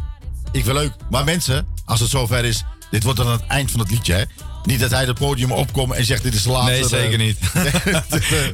[0.51, 0.91] Ik vind leuk.
[1.09, 4.23] Maar mensen, als het zover is, dit wordt dan het eind van het liedje, hè?
[4.65, 6.71] Niet dat hij het podium opkomt en zegt: Dit is de laatste.
[6.71, 7.37] Nee, zeker eh, niet.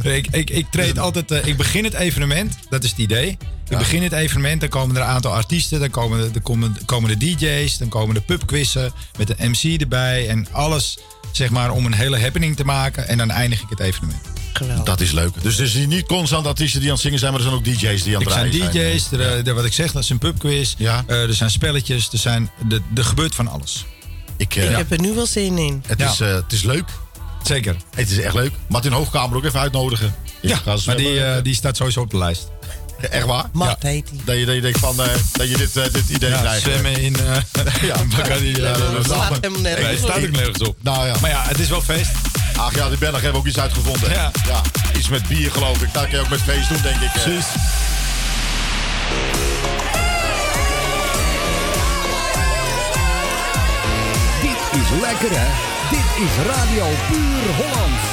[0.18, 1.32] ik, ik, ik treed altijd...
[1.32, 3.38] eh, ik begin het evenement, dat is het idee.
[3.70, 5.80] Ik begin het evenement, dan komen er een aantal artiesten.
[5.80, 9.82] Dan komen, de, dan komen, komen de DJ's, dan komen de pubquizzen met de MC
[9.82, 10.28] erbij.
[10.28, 10.97] En alles,
[11.32, 13.08] zeg maar, om een hele happening te maken.
[13.08, 14.22] En dan eindig ik het evenement.
[14.54, 14.84] Geweldig.
[14.86, 15.34] Dat is leuk.
[15.42, 17.66] Dus er zijn niet constant artiesten die aan het zingen zijn, maar er zijn ook
[17.66, 20.10] DJ's die aan het Er zijn draaien DJ's, er, er- wat ik zeg, dat is
[20.10, 20.74] een pubquiz.
[20.78, 21.04] Ja.
[21.08, 23.86] Eh, er zijn spelletjes, er, zijn, er, er gebeurt van alles.
[24.38, 25.84] Ik, eh, Ik heb er nu wel zin in.
[25.88, 26.12] het, Ja.
[26.12, 26.86] is, eh, het is leuk.
[27.44, 27.76] Zeker.
[27.96, 28.52] Het is echt leuk.
[28.70, 30.16] Martin Hoogkamer ook even uitnodigen.
[30.42, 32.48] Ja, maar die, die staat sowieso op de lijst.
[33.10, 33.45] Echt waar?
[33.52, 34.20] Mart heet hij.
[34.26, 36.62] Dat je, dat je denkt van, eh, dat je dit, eh, dit idee Ja, krijgt.
[36.62, 37.36] zwemmen in uh,
[37.89, 37.95] Ja.
[38.18, 38.56] Bacardi.
[38.56, 40.76] Ja, dat slaat helemaal nergens Nee, staat ook nergens op.
[40.82, 41.16] Nou ja.
[41.22, 42.12] Maar ja, het is wel feest.
[42.58, 44.12] Ach ja, die Belgen hebben ook iets uitgevonden.
[44.12, 44.32] Ja.
[44.97, 45.93] Iets met bier geloof ik.
[45.93, 47.02] Dat kan je ook met feest doen, denk ik.
[47.16, 47.24] eh.
[47.24, 47.45] Precies.
[54.41, 55.47] Dit is lekker hè.
[55.89, 58.11] Dit is Radio Puur Holland.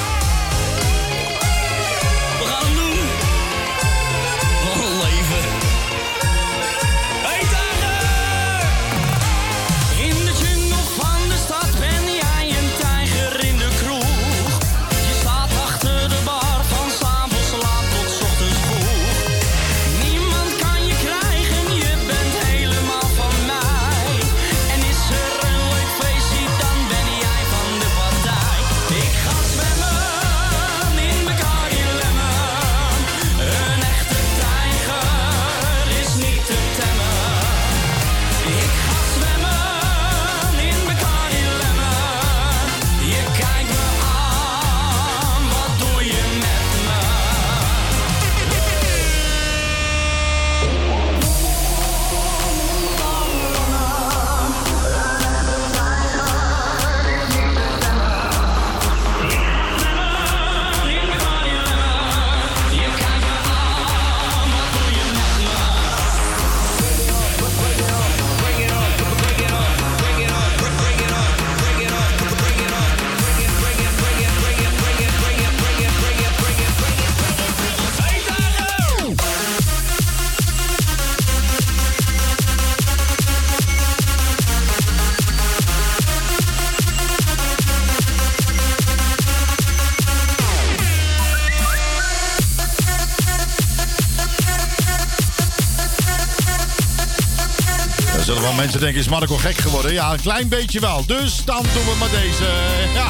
[98.78, 99.92] Mensen denken, is Marco gek geworden?
[99.92, 101.06] Ja, een klein beetje wel.
[101.06, 102.44] Dus dan doen we maar deze.
[102.98, 103.08] Ja,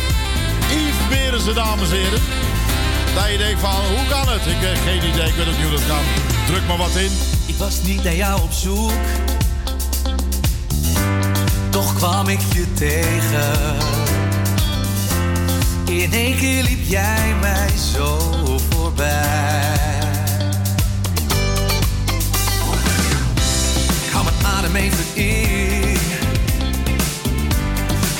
[0.68, 2.20] Yves Berensen, dames en heren.
[3.14, 4.46] Dat je denkt van, hoe kan het?
[4.46, 6.04] Ik heb geen idee, ik weet ook niet hoe dat kan.
[6.46, 7.10] Druk maar wat in.
[7.46, 8.92] Ik was niet naar jou op zoek.
[11.70, 13.76] Toch kwam ik je tegen.
[15.84, 18.18] In één keer liep jij mij zo
[18.70, 19.97] voorbij.
[24.68, 25.98] Adem even in.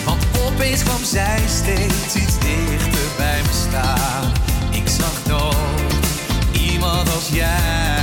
[0.04, 4.32] Want opeens kwam zij steeds iets dichter bij me staan.
[4.70, 6.06] Ik zag nooit
[6.52, 7.97] iemand als jij.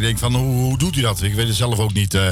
[0.00, 1.22] Ik denk van, hoe, hoe doet hij dat?
[1.22, 2.14] Ik weet het zelf ook niet.
[2.14, 2.28] Eh,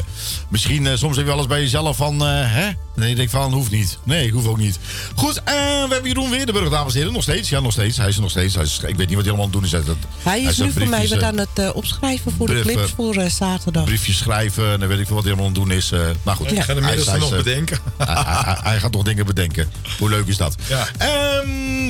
[0.48, 2.68] misschien, eh, soms heb je wel eens bij jezelf van, eh, hè?
[2.94, 3.98] Nee, ik denk van, hoeft niet.
[4.04, 4.78] Nee, ik hoef ook niet.
[5.14, 7.12] Goed, we hebben Jeroen Weerdenburg, dames en heren.
[7.12, 7.96] Nog steeds, ja, nog steeds.
[7.96, 8.54] Hij is er nog steeds.
[8.54, 9.86] Hij is, ik weet niet wat hij allemaal aan het doen is.
[9.86, 13.84] Dat- Hij is nu voor mij wat aan het opschrijven voor de clips voor zaterdag.
[13.84, 15.92] briefjes schrijven en dan weet ik veel wat hij allemaal aan het doen is.
[15.92, 16.50] eh maar goed.
[16.50, 16.56] Ja.
[16.56, 17.78] Ik ga de Hij nog bedenken.
[17.98, 19.70] hij, hij- hij gaat nog dingen bedenken.
[19.98, 20.54] Hoe leuk is dat?
[20.68, 20.86] Ja.
[20.98, 21.48] Ehm,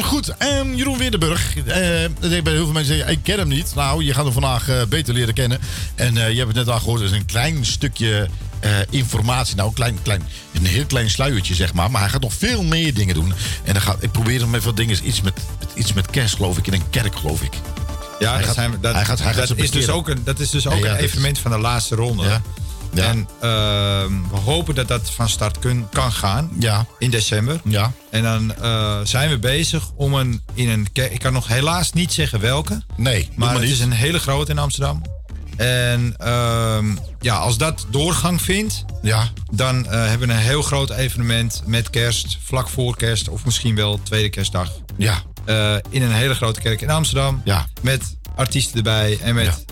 [0.08, 1.56] goed, ehm, Jeroen Weerdenburg.
[1.56, 2.10] Eh, ik
[2.44, 3.72] bij heel veel mensen zeggen, ik ken hem niet.
[3.74, 5.58] Nou, je gaat hem vandaag eh, beter leren kennen.
[5.94, 8.28] En eh, je hebt het net al gehoord, er is een klein stukje
[8.90, 9.56] informatie.
[9.56, 10.22] Nou, een, klein, klein,
[10.54, 11.90] een heel klein sluiertje, zeg maar.
[11.90, 13.32] Maar hij gaat nog veel meer dingen doen.
[13.64, 15.06] En dan gaat, ik probeer hem met wat dingen.
[15.08, 15.40] Iets met,
[15.74, 16.66] iets met kerst, geloof ik.
[16.66, 17.52] In een kerk, geloof ik.
[18.18, 20.40] Ja, Hij dat, gaat- zijn, dat, hij gaat- hij dat is dus ook een, dat
[20.40, 22.22] is dus ook Ja, ja, een dat is- evenement van de laatste ronde.
[22.22, 22.42] Ja.
[22.92, 23.04] Ja.
[23.04, 26.86] En ehm, we hopen dat dat van start kun, kan gaan Ja.
[26.98, 27.60] in december.
[27.64, 27.92] Ja.
[28.10, 30.86] En dan eh, zijn we bezig om een in een.
[30.92, 32.82] Ik kan nog helaas niet zeggen welke.
[32.96, 35.02] Nee, Maar maar het is een hele grote in Amsterdam.
[35.56, 36.86] En ehm,
[37.20, 39.28] ja, als dat doorgang vindt, Ja.
[39.52, 43.74] dan eh, hebben we een heel groot evenement met kerst, vlak voor kerst of misschien
[43.74, 44.70] wel tweede kerstdag.
[44.96, 45.22] Ja.
[45.44, 47.40] Eh, in een hele grote kerk in Amsterdam.
[47.44, 47.66] Ja.
[47.80, 49.64] Met artiesten erbij en met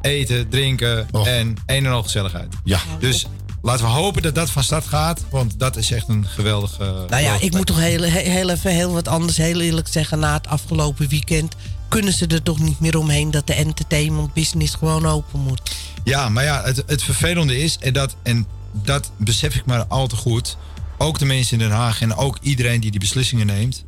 [0.00, 1.26] eten, drinken Och.
[1.26, 2.54] en een en al gezelligheid.
[2.64, 2.80] Ja.
[2.98, 3.26] Dus
[3.62, 5.24] laten we hopen dat dat van start gaat.
[5.30, 7.04] Want dat is echt een geweldige...
[7.08, 10.18] Nou ja, ik moet toch heel, he- heel even heel wat anders heel eerlijk zeggen.
[10.18, 11.54] Na het afgelopen weekend
[11.88, 15.60] kunnen ze er toch niet meer omheen dat de entertainment business gewoon open moet.
[16.04, 20.06] Ja, maar ja, het, het vervelende is, en dat, en dat besef ik maar al
[20.06, 20.56] te goed.
[20.98, 23.84] Ook de mensen in Den Haag en ook iedereen die die beslissingen neemt.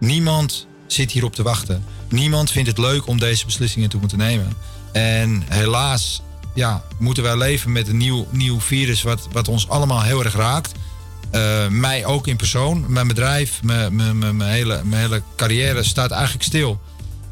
[0.00, 1.84] Niemand zit hierop te wachten.
[2.08, 4.52] Niemand vindt het leuk om deze beslissingen te moeten nemen.
[4.92, 6.22] En helaas
[6.54, 10.34] ja, moeten wij leven met een nieuw, nieuw virus wat, wat ons allemaal heel erg
[10.34, 10.72] raakt.
[11.30, 12.84] Eh, mij ook in persoon.
[12.88, 16.80] Mijn bedrijf, mijn, mijn, mijn, mijn hele, mijn hele carrière staat eigenlijk stil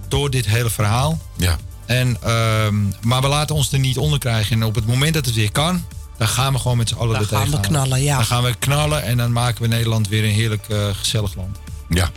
[0.09, 1.19] door dit hele verhaal.
[1.37, 1.57] Ja.
[1.87, 4.57] En, ehm, maar we laten ons er niet onder krijgen.
[4.57, 5.85] En op het moment dat het weer kan,
[6.19, 8.17] dan gaan we gewoon met z'n allen Dan er gaan we knallen, ja.
[8.17, 11.59] Dan gaan we knallen en dan maken we Nederland weer een heerlijk eh, gezellig land.
[11.89, 12.11] Ja.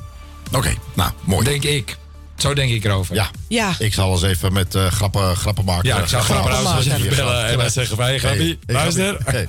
[0.52, 1.46] Oké, nou, mooi.
[1.46, 1.98] Denk ik.
[2.42, 3.16] Zo denk ik erover.
[3.16, 3.30] Ja.
[3.48, 3.76] Ja.
[3.80, 5.88] Ik zal eens even met eh, grappen, grappen maken.
[5.90, 6.64] Ja, ik zou grappen maken.
[6.64, 6.92] maken.
[7.06, 9.18] even bellen en dan zeggen wij, Grappie, hey, luister.
[9.26, 9.48] Hey.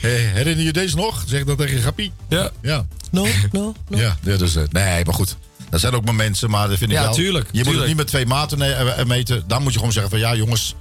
[0.00, 1.24] Hey, herinner je deze nog?
[1.26, 2.12] Zeg dat tegen Grappie?
[2.28, 2.50] Ja.
[2.62, 2.86] Ja.
[3.10, 3.98] No, no, no.
[3.98, 5.36] Ja, ja, dus, eh, nee, maar goed.
[5.70, 7.12] Dat zijn ook maar mensen, maar dat vind ik Ja, wel.
[7.12, 9.44] tuurlijk, Je moet het niet met twee maten ne- eh, meten.
[9.46, 10.74] Dan moet je gewoon zeggen van ja jongens,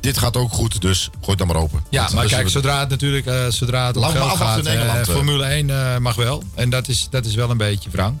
[0.00, 1.84] dit gaat ook goed, dus gooi het dan maar open.
[1.90, 4.98] Ja, maar kijk, zodra het natuurlijk eh, zodra het om geld afwachten gaat, in Engeland,
[5.08, 5.14] eh, eh.
[5.14, 6.42] Formule 1 eh, mag wel.
[6.54, 8.18] En dat is, dat is wel een beetje wrang.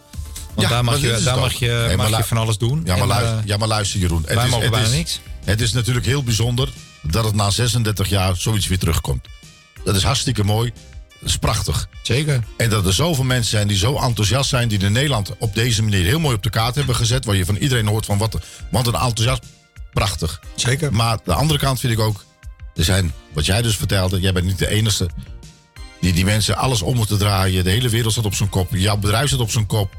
[0.54, 2.82] Want Ja, daar mag je, daar mag je, Nee, mag je van alles doen.
[2.84, 4.22] Ja, maar, En, luister, eh, ja, maar luister Jeroen.
[4.26, 5.20] Het wij is, mogen het bijna is, niks.
[5.44, 6.68] Het is natuurlijk heel bijzonder
[7.02, 9.26] dat het na 36 jaar zoiets weer terugkomt.
[9.84, 10.72] Dat is hartstikke mooi.
[11.20, 11.88] Dat is prachtig.
[12.02, 12.44] Zeker.
[12.56, 14.68] En dat er zoveel mensen zijn die zo enthousiast zijn...
[14.68, 17.24] die in Nederland op deze manier heel mooi op de kaart hebben gezet...
[17.24, 18.38] waar je van iedereen hoort van wat,
[18.70, 19.42] wat een enthousiast.
[19.92, 20.40] Prachtig.
[20.54, 20.92] Zeker.
[20.92, 22.24] Maar de andere kant vind ik ook...
[22.74, 24.20] er zijn, wat jij dus vertelde...
[24.20, 25.08] jij bent niet de enige
[26.00, 27.64] die die mensen alles om moeten draaien.
[27.64, 28.68] De hele wereld staat op zijn kop.
[28.70, 29.96] Jouw bedrijf staat op zijn kop.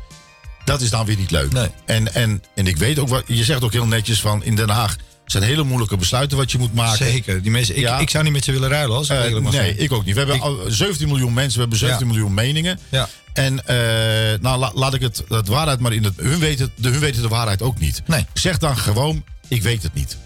[0.66, 1.52] Dat is dan weer niet leuk.
[1.54, 1.70] Nee.
[1.86, 3.24] En, en, en ik weet ook wat...
[3.28, 4.44] je zegt ook heel netjes van...
[4.44, 4.96] in Den Haag
[5.26, 7.06] zijn hele moeilijke besluiten wat je moet maken.
[7.06, 7.42] Zeker.
[7.42, 8.00] Die mensen, ik, Ja.
[8.00, 9.80] ik zou niet met ze willen ruilen als ik mag nee, zijn.
[9.80, 10.14] ik ook niet.
[10.14, 12.14] We hebben al 17 miljoen mensen, we hebben 17 Ja.
[12.14, 12.80] miljoen meningen.
[12.90, 13.10] Ja.
[13.34, 13.78] En eh,
[14.42, 16.14] nou, la- laat ik het, het waarheid maar in het.
[16.18, 18.02] Hun weten, de, hun weten de waarheid ook niet.
[18.06, 18.26] Nee.
[18.34, 20.18] Zeg dan gewoon, ik weet het niet.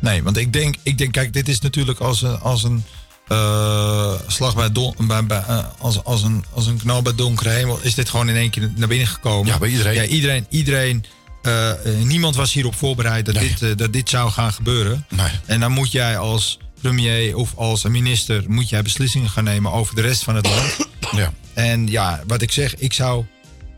[0.00, 2.84] Nee, want ik denk, ik denk kijk, dit is natuurlijk als een, als een
[3.28, 7.50] eh, slag bij, don, bij, bij, eh, als, als, een, als een knal bij donkere
[7.50, 9.46] hemel, is dit gewoon in één keer naar binnen gekomen.
[9.46, 9.94] Ja, bij iedereen.
[9.94, 11.04] Ja, iedereen, iedereen
[11.42, 11.72] eh,
[12.02, 13.54] niemand was hierop voorbereid dat, Nee.
[13.58, 15.06] dit, dat dit zou gaan gebeuren.
[15.08, 15.30] Nee.
[15.46, 19.94] En dan moet jij als premier of als minister, moet jij beslissingen gaan nemen over
[19.94, 20.76] de rest van het land.
[21.16, 21.32] Ja.
[21.54, 23.24] En ja, wat ik zeg, ik zou,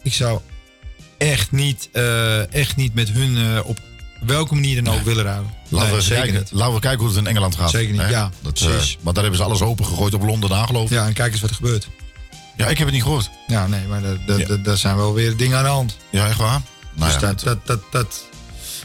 [0.03, 0.41] ik zou
[1.19, 1.89] echt, niet,
[2.51, 3.79] echt niet met hun op
[4.21, 5.51] welke manier dan ook willen ruilen.
[5.69, 6.51] Laten, Nee, we kijken, niet.
[6.53, 7.71] laten we kijken hoe het in Engeland gaat.
[7.71, 8.09] Zeker niet, hè?
[8.09, 8.97] ja, Dat, eh, precies.
[9.01, 10.91] want daar hebben ze alles open gegooid op Londen aan, geloof ik.
[10.91, 11.89] Ja, en kijk eens wat er gebeurt.
[12.57, 13.31] Ja, ik heb het niet gehoord.
[13.47, 14.75] Ja, nee, maar daar- Ja.
[14.77, 15.97] zijn wel weer dingen aan de hand.
[16.11, 16.61] Ja, echt waar?
[16.95, 18.25] Nou dus ja, dat, dat, dat, dat.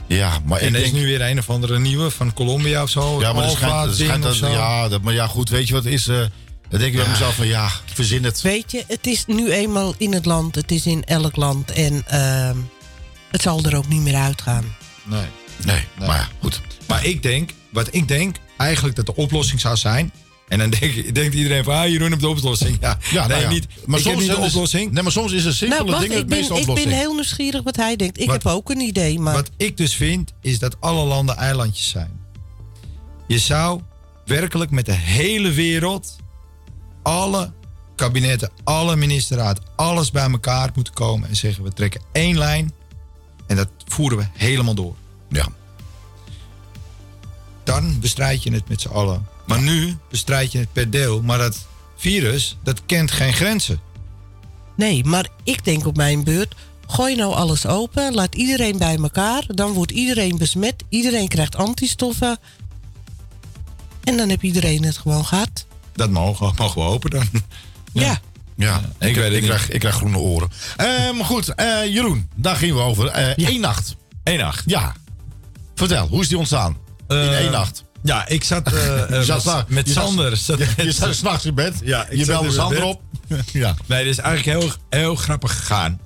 [0.07, 3.19] ja, maar En er is nu weer een of andere nieuwe van Colombia of zo.
[3.19, 4.47] ja, maar Alpha schijnt, dat, zo.
[4.47, 6.07] ja, dat, maar ja, goed, weet je wat het is?
[6.07, 6.17] eh
[6.69, 8.41] dan denk ik bij mezelf van, ja, verzin het.
[8.41, 10.55] Weet je, het is nu eenmaal in het land.
[10.55, 11.71] Het is in elk land.
[11.71, 12.57] En ehm,
[13.31, 14.63] het zal er ook niet meer uitgaan.
[15.05, 15.25] Nee.
[15.65, 16.61] Nee, maar ja, goed.
[16.87, 20.11] Maar ik denk, wat ik denk, eigenlijk dat de oplossing zou zijn.
[20.47, 22.77] En dan denkt, denkt iedereen van, ah, Jeroen hebt de oplossing.
[22.81, 23.49] Ja, Ja, nee, nou ja.
[23.49, 23.67] niet.
[23.85, 24.91] Maar ik heb niet de is- oplossing.
[24.91, 26.89] Nee, maar soms is een simpele nou, wacht, ding het ik ben, meeste ik oplossing.
[26.89, 28.19] ben heel nieuwsgierig wat hij denkt.
[28.19, 29.33] Ik Wat- heb ook een idee, maar...
[29.33, 32.19] Wat ik dus vind, is dat alle landen eilandjes zijn.
[33.27, 33.81] Je zou
[34.25, 36.15] werkelijk met de hele wereld,
[37.03, 37.53] alle
[37.95, 42.73] kabinetten, alle ministerraad, alles bij elkaar moeten komen en zeggen: we trekken één lijn
[43.47, 44.95] en dat voeren we helemaal door.
[45.29, 45.47] Ja.
[47.63, 49.27] Dan bestrijd je het met z'n allen.
[49.47, 51.21] Maar nu bestrijd je het per deel.
[51.21, 51.65] Maar dat
[51.95, 53.79] virus, dat kent geen grenzen.
[54.75, 56.55] Nee, maar ik denk op mijn beurt...
[56.87, 59.43] Gooi nou alles open, laat iedereen bij elkaar.
[59.47, 62.37] Dan wordt iedereen besmet, iedereen krijgt antistoffen.
[64.03, 65.65] En dan heb iedereen het gewoon gehad.
[65.93, 67.27] Dat mogen, mogen we hopen dan.
[67.91, 68.01] Ja.
[68.01, 68.19] Ja,
[68.57, 68.67] ik,
[68.99, 70.49] Ik weet het ik, krijg, ik krijg groene oren.
[70.77, 73.07] Ehm, goed, eh, Jeroen, daar gingen we over.
[73.07, 73.95] Eh Eén nacht.
[74.23, 74.63] Eén nacht.
[74.65, 74.93] Ja.
[75.75, 76.77] Vertel, hoe is die ontstaan?
[77.07, 77.83] in Eh, één nacht.
[78.03, 78.71] Ja, ik zat,
[79.21, 80.37] zat met, Sander.
[80.37, 81.73] zat- Je, zat s'nachts in bed.
[81.83, 83.01] Ja, ik je belde Sander op.
[83.51, 83.75] ja.
[83.85, 85.99] Nee, dit is eigenlijk heel, heel grappig gegaan.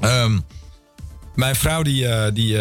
[0.00, 0.38] Ehm,
[1.34, 2.58] mijn vrouw die, die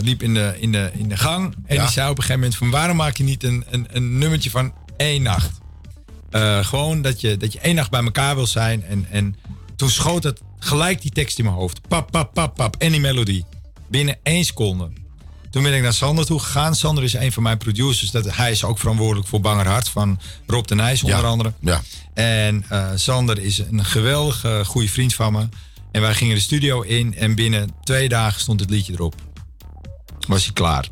[0.00, 1.54] liep in de, in, de, in de gang.
[1.66, 1.82] En Ja.
[1.82, 2.70] die zei op een gegeven moment van...
[2.70, 5.50] waarom maak je niet een, een, een nummertje van één nacht?
[6.30, 8.84] Eh, gewoon dat je, dat je één nacht bij elkaar wil zijn.
[8.84, 9.36] En, en
[9.76, 11.80] toen schoot het gelijk die tekst in mijn hoofd.
[11.88, 12.76] Pap, pap, pap, pap.
[12.76, 13.44] En die melodie.
[13.88, 14.90] Binnen één seconde.
[15.50, 16.74] Toen ben ik naar Sander toe gegaan.
[16.74, 18.10] Sander is een van mijn producers.
[18.10, 21.52] Dat, hij is ook verantwoordelijk voor Banger Hart van Rob de Nijs onder andere.
[21.60, 21.82] Ja.
[22.14, 25.48] En eh, Sander is een geweldige goede vriend van me.
[25.92, 29.14] En wij gingen de studio in en binnen twee dagen stond het liedje erop.
[30.28, 30.88] Was hij klaar.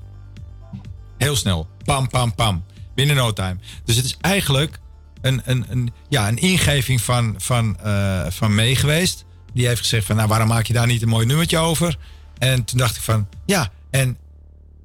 [1.18, 1.68] Heel snel.
[1.84, 2.64] Pam, pam, pam.
[2.94, 3.56] Binnen no time.
[3.84, 4.78] Dus het is eigenlijk
[5.20, 9.24] een, ja, een ingeving van, van, eh, van mee geweest.
[9.54, 11.98] Die heeft gezegd van, nou, waarom maak je daar niet een mooi nummertje over?
[12.38, 14.16] En toen dacht ik van, ja, en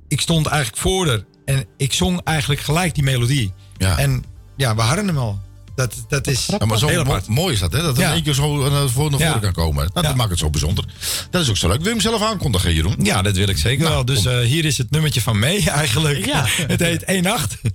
[0.07, 1.25] ik stond eigenlijk voor voorder.
[1.45, 3.53] En ik zong eigenlijk gelijk die melodie.
[3.77, 4.23] En
[4.57, 5.41] ja, we hadden hem al.
[5.75, 7.81] Dat, dat is ja, maar zo mooi, mooi is dat, hè?
[7.81, 8.15] Dat er ja.
[8.15, 8.87] een keer zo eh, naar ja.
[8.87, 9.89] voren kan komen.
[9.93, 10.85] Nou, dat maakt het zo bijzonder.
[11.29, 11.77] Dat is ook zo leuk.
[11.77, 12.95] Wil je hem zelf aankondigen, Jeroen?
[12.97, 14.05] Ja, dat wil ik zeker nou, wel.
[14.05, 16.31] Dus eh, hier is het nummertje van mee eigenlijk.
[16.67, 17.71] het heet 1-8.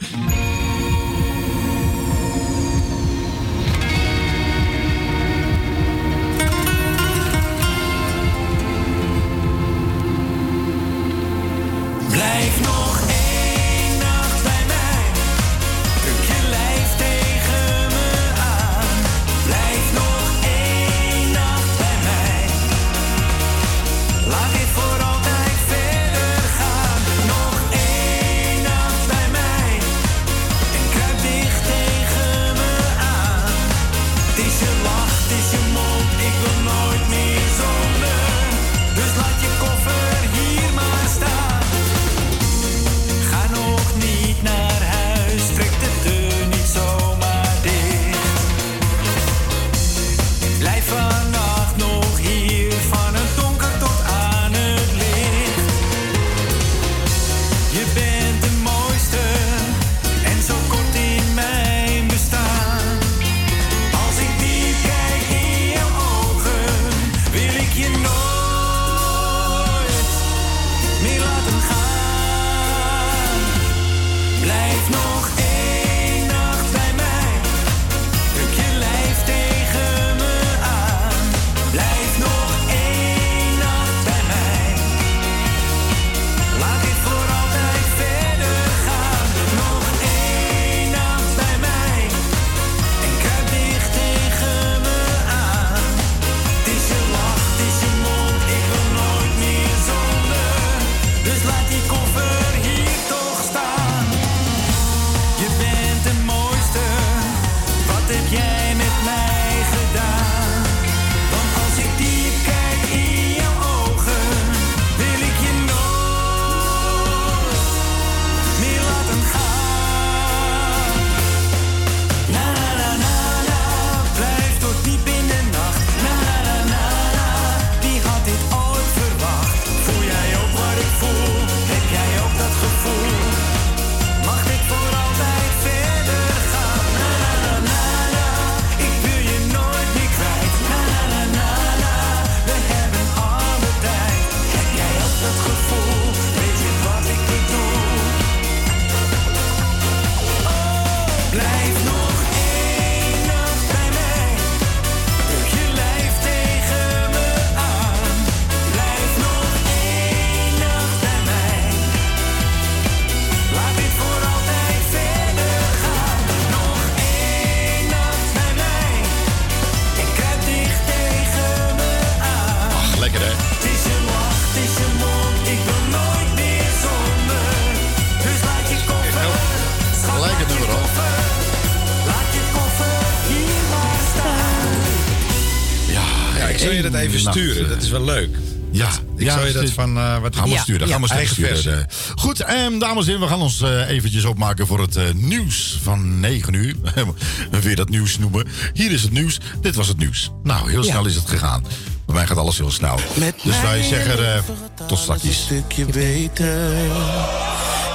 [189.53, 190.89] dat van uh, wat sturen.
[190.89, 191.09] Gaan.
[191.09, 191.79] Eh.
[192.17, 196.21] Goed, ehm, dames en heren, we gaan ons uh, eventjes opmaken voor het nieuws van
[196.21, 196.75] 9 uur.
[197.63, 198.47] Weer dat nieuws noemen.
[198.73, 199.41] Hier is het nieuws.
[199.61, 200.31] Dit was het nieuws.
[200.43, 201.63] Nou, heel snel is het gegaan.
[202.07, 202.99] Bij mij gaat alles heel snel.
[203.43, 204.45] Dus wij zeggen
[204.87, 205.23] tot straks.
[205.23, 206.73] Een stukje beter.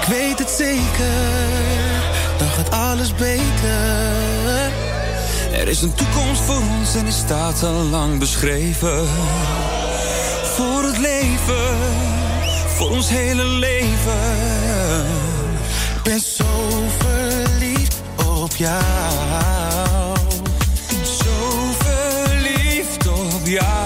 [0.01, 1.13] Ik weet het zeker.
[2.37, 4.71] Dan gaat alles beter.
[5.53, 9.07] Er is een toekomst voor ons en die staat al lang beschreven
[12.75, 15.05] voor ons hele leven.
[15.95, 16.45] Ik ben zo
[16.97, 20.15] verliefd op jou,
[21.03, 23.82] zo verliefd op jou.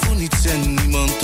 [0.00, 1.22] voor niets en niemand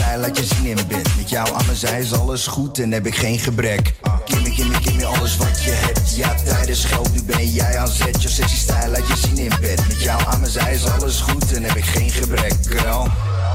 [0.00, 1.16] Stijl, laat je zien in bed.
[1.16, 3.94] Met jou aan mijn zij is alles goed en heb ik geen gebrek.
[4.00, 4.14] Ah.
[4.24, 6.16] Gimme, gimme, gimme alles wat je hebt.
[6.16, 8.22] Ja, tijdens geld, nu ben jij aan zet.
[8.22, 9.86] Je sexy stijl laat je zien in bed.
[9.88, 12.54] Met jou aan mijn zij is alles goed en heb ik geen gebrek.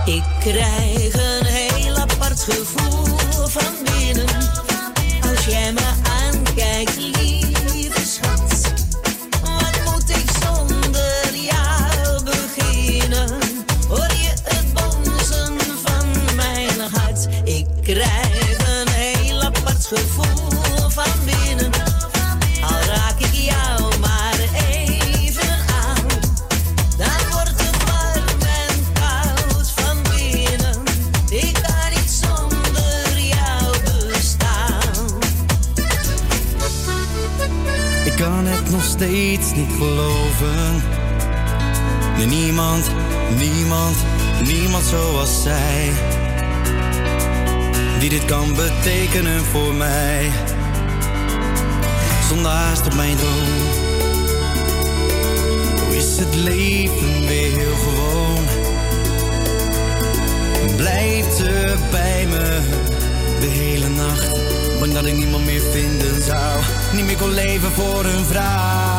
[0.06, 1.35] Ik krijg een
[49.16, 50.32] tekenen voor mij.
[52.28, 53.48] Zonder haast op mijn droom.
[55.86, 58.44] Hoe is het leven weer heel gewoon?
[60.76, 62.60] Blijf er bij me
[63.40, 64.30] de hele nacht.
[64.80, 66.60] Bang dat ik niemand meer vinden zou.
[66.94, 68.95] Niet meer kon leven voor een vrouw.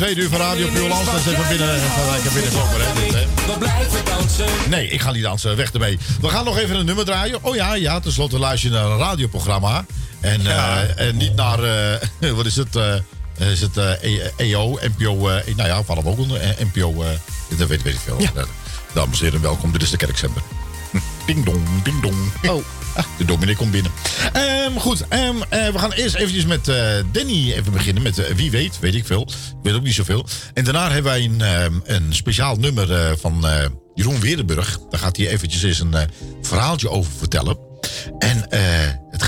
[0.00, 1.06] Tweede uur van Radio Puurland.
[1.06, 2.80] Dat is even binnen, even lekker binnenkomen.
[2.80, 3.52] hè, dit, hè.
[3.52, 4.46] We blijven dansen.
[4.68, 5.56] Nee, ik ga niet dansen.
[5.56, 5.98] Weg ermee.
[6.20, 7.38] We gaan nog even een nummer draaien.
[7.44, 9.84] Oh ja, ja, tenslotte luister je naar een radioprogramma.
[10.20, 11.62] En, eh, en niet naar,
[12.20, 12.76] eh, wat is het?
[12.76, 12.94] eh,
[13.50, 17.02] is het eh, E- EO, NPO, eh, nou ja, vallen we ook onder eh, NPO,
[17.02, 17.08] eh,
[17.58, 18.18] dat weet, weet ik veel.
[18.18, 18.42] Eh,
[18.92, 19.72] dames en heren, welkom.
[19.72, 20.42] Dit is de Kerkzender.
[21.26, 22.16] Ding dong, ding dong.
[22.48, 22.64] Oh.
[23.18, 23.92] De dominee komt binnen.
[24.32, 26.76] Ehm, goed, ehm, eh, we gaan eerst eventjes met eh,
[27.12, 28.02] Danny even beginnen.
[28.02, 29.22] Met eh, wie weet, weet ik veel.
[29.22, 30.26] Ik weet ook niet zoveel.
[30.54, 33.44] En daarna hebben wij een, ehm, een speciaal nummer van
[33.94, 34.78] Jeroen Weerdenburg.
[34.90, 35.94] Daar gaat hij eventjes eens een
[36.42, 37.58] verhaaltje over vertellen.
[38.18, 38.48] En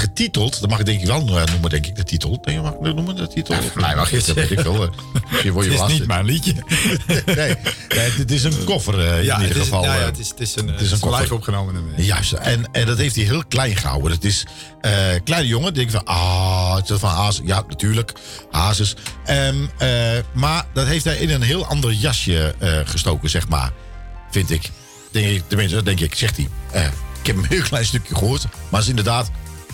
[0.03, 2.39] getiteld, dat mag ik denk ik wel eh, noemen, denk ik, de titel.
[2.43, 3.55] Nee, mag ik noemen, de titel?
[3.75, 4.83] mij mag je het Dat weet ik wel.
[4.83, 4.89] eh.
[5.31, 6.55] Misschien word je Het is niet mijn liedje.
[7.27, 7.55] nee,
[7.89, 9.85] nee, het is een koffer eh, Ja, in ieder is, geval.
[9.85, 10.05] ja, ja, eh.
[10.07, 12.01] het is, het is een, Het het is een live opgenomen nummer.
[12.01, 14.11] Juist, en, en dat heeft hij heel klein gehouden.
[14.13, 14.47] Het is
[14.81, 14.93] eh
[15.25, 17.43] kleine jongen, denk ik van, ah, het is van Hazes.
[17.47, 18.13] Ja, natuurlijk,
[18.51, 18.95] Hazes.
[19.25, 19.89] Ehm, eh,
[20.33, 23.71] maar dat heeft hij in een heel ander jasje eh, gestoken, zeg maar.
[24.31, 24.71] Vind ik.
[25.11, 26.49] Denk ik tenminste, dat denk ik, zegt hij.
[26.71, 26.85] Eh,
[27.21, 29.31] ik heb een heel klein stukje gehoord, maar het is inderdaad...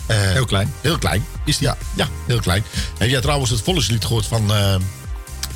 [0.09, 0.73] eh, Heel klein.
[0.81, 1.67] Heel klein, is die?
[1.67, 2.63] Ja, ja heel klein.
[2.97, 4.75] Heb jij trouwens het volkslied gehoord van, eh,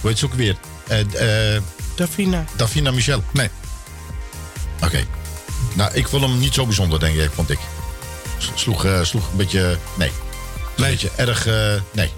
[0.02, 0.56] hoe heet ze ook weer?
[0.88, 1.62] Eh, eh,
[1.96, 2.46] Davina.
[2.56, 3.24] Davina Michel.
[3.34, 3.50] Nee.
[4.84, 5.04] Oké.
[5.74, 7.60] Nou, ik vond hem niet zo bijzonder, denk ik, vond ik.
[8.56, 9.78] Sloeg, sloeg een beetje...
[9.98, 10.12] Nee.
[10.78, 11.48] Een beetje erg...
[11.48, 12.12] eh, nee.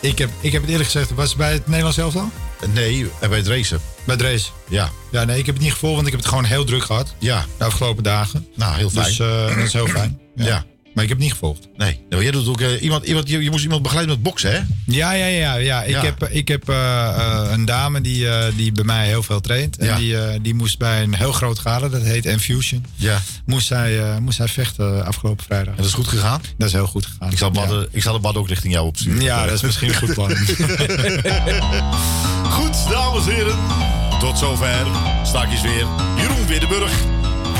[0.00, 2.30] Ik heb, ik heb het eerlijk gezegd, was het bij het Nederlands elftal?
[2.72, 3.80] Nee, bij het racen.
[4.04, 4.48] Bij het race?
[4.68, 4.90] Ja.
[5.10, 7.14] Ja, nee, ik heb het niet gevolgd, want ik heb het gewoon heel druk gehad.
[7.18, 7.44] Ja.
[7.58, 8.48] De afgelopen dagen.
[8.54, 9.04] Nou, heel fijn.
[9.06, 10.20] Dus eh, dat is heel fijn.
[10.34, 10.64] Ja.
[10.94, 11.68] Maar ik heb het niet gevolgd.
[11.76, 12.00] Nee.
[12.10, 14.60] Nou, jij doet ook eh, iemand, iemand, je, je moest iemand begeleiden met boksen, hè?
[14.86, 15.54] Ja, ja, ja.
[15.54, 15.82] ja.
[15.82, 16.00] Ik Ja.
[16.02, 18.26] heb, ik heb eh, eh, een dame die,
[18.56, 19.76] die bij mij heel veel traint.
[19.78, 19.96] En Ja.
[19.96, 22.84] die, die moest bij een heel groot gala, dat heet Infusion.
[22.94, 23.20] Ja.
[23.46, 25.68] Moest zij, moest zij vechten afgelopen vrijdag.
[25.70, 26.40] En dat is goed gegaan?
[26.58, 27.30] Dat is heel goed gegaan.
[27.30, 27.86] Ik zal, ja.
[27.90, 29.22] ik zal het bad ook richting jou opsturen.
[29.22, 30.30] Ja, dat is misschien een goed plan.
[32.50, 33.56] Goed, dames en heren.
[34.20, 34.86] Tot zover.
[35.24, 35.86] Straks weer
[36.16, 36.92] Jeroen Widdenburg.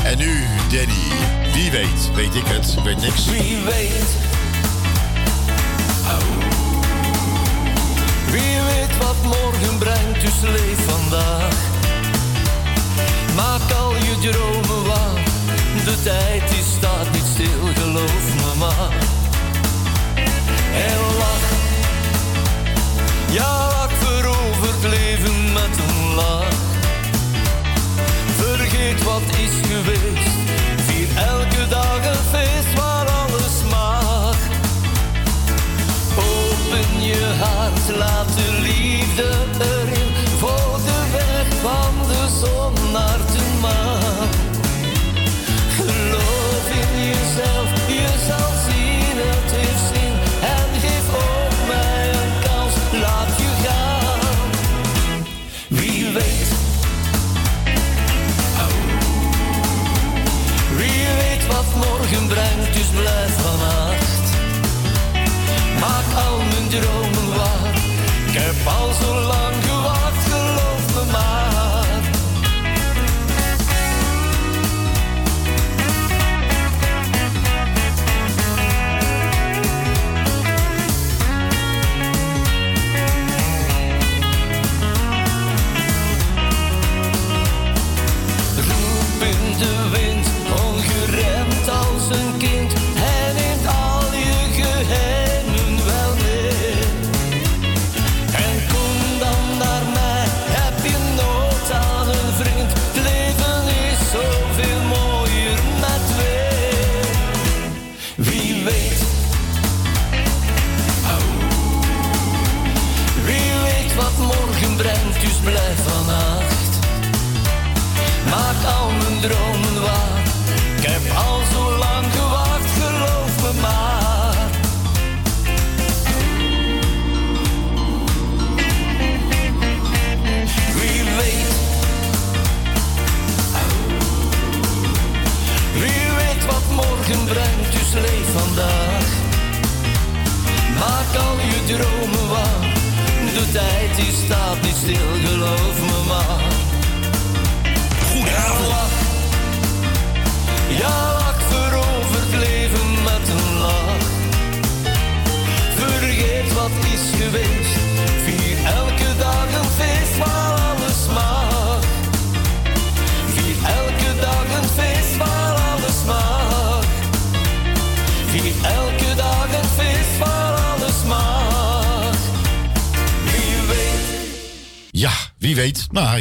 [0.03, 1.03] En nu Danny.
[1.53, 2.83] Wie weet, weet ik het.
[2.83, 3.25] Weet niks.
[3.25, 4.31] Wie weet.
[8.31, 11.53] Wie weet wat morgen brengt, dus leef vandaag.
[13.35, 15.23] Maak al je dromen waar.
[15.85, 18.93] De tijd die staat niet stil, geloof me maar.
[20.73, 21.49] En lach.
[23.29, 23.82] Ja,
[29.25, 30.22] wat is geweest.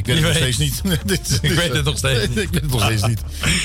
[0.09, 0.81] ik weet het nog steeds niet.
[1.43, 2.39] Ik weet het nog steeds niet.
[2.39, 3.21] ik weet het nog steeds niet.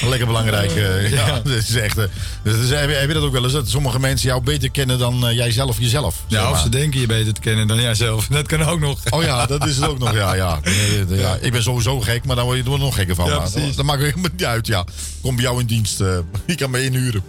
[0.10, 0.72] Lekker belangrijk.
[0.72, 1.28] eh, ja.
[1.28, 1.40] Ja.
[1.40, 2.06] Dat is echt, eh,
[2.44, 3.54] heb, je, heb je dat ook wel eens?
[3.54, 6.24] Dat sommige mensen jou beter kennen dan eh, jij zelf jezelf.
[6.28, 8.28] zeg Ja, of ze denken je beter te kennen dan jijzelf.
[8.28, 9.00] Dat kan ook nog.
[9.10, 10.14] Oh ja, dat is het ook nog.
[10.14, 10.60] Ja, ja.
[10.64, 11.38] Eh, ja.
[11.42, 13.26] Ik ben sowieso gek, maar dan word je er nog gekker van.
[13.30, 13.76] Ja, precies.
[13.76, 14.86] dat maakt helemaal niet uit, ja.
[15.22, 16.00] Kom bij jou in dienst.
[16.02, 17.24] eh ik kan me inhuren.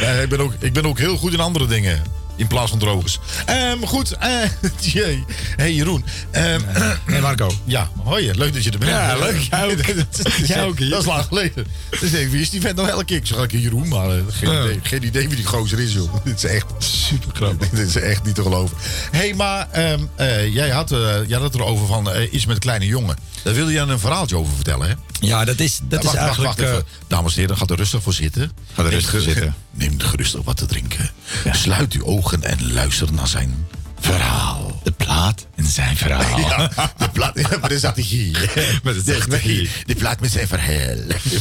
[0.00, 2.02] ja, ik, ben ook, ik ben ook heel goed in andere dingen.
[2.38, 3.18] In plaats van drogers.
[3.46, 4.12] Ehm, goed.
[4.12, 4.32] eh,
[4.92, 5.24] jee.
[5.56, 6.04] hey Jeroen.
[6.30, 6.60] Ehm,
[7.04, 7.50] Hey Marco.
[7.64, 8.30] ja, hoi.
[8.34, 8.90] Leuk dat je er bent.
[8.90, 9.40] Ja, leuk.
[9.50, 9.78] Jij ook.
[10.46, 10.90] Jij ook hier.
[10.90, 11.66] Dat is lang geleden.
[12.00, 13.16] Dus ik wie is die vent nou elke keer?
[13.16, 14.62] Ik zeg Jeroen, maar eh, geen, Ja.
[14.64, 16.14] idee, geen idee wie die gozer is, joh.
[16.24, 17.68] Dit is echt Super grappig.
[17.68, 18.76] Dit is echt niet te geloven.
[19.10, 22.58] Hé, hey, maar ehm, eh, jij, had, eh, jij had erover van eh, iets met
[22.58, 23.16] kleine jongen.
[23.42, 24.94] Daar wilde je een verhaaltje over vertellen, hè?
[25.20, 26.58] Ja, dat is, dat Ja, is wacht, eigenlijk...
[26.58, 26.90] Wacht, wacht eh.
[27.06, 28.52] Dames en heren, ga er rustig voor zitten.
[28.72, 29.54] Ga er rustig voor zitten.
[29.70, 31.10] Neem gerustig wat te drinken.
[31.52, 33.66] Sluit uw ogen en luister naar zijn
[34.00, 34.80] verhaal.
[34.84, 36.38] de plaat en zijn verhaal.
[36.48, 38.36] Ja, de plaat met de strategie.
[38.82, 39.68] Met de strategie.
[39.86, 40.96] De plaat met zijn verhaal.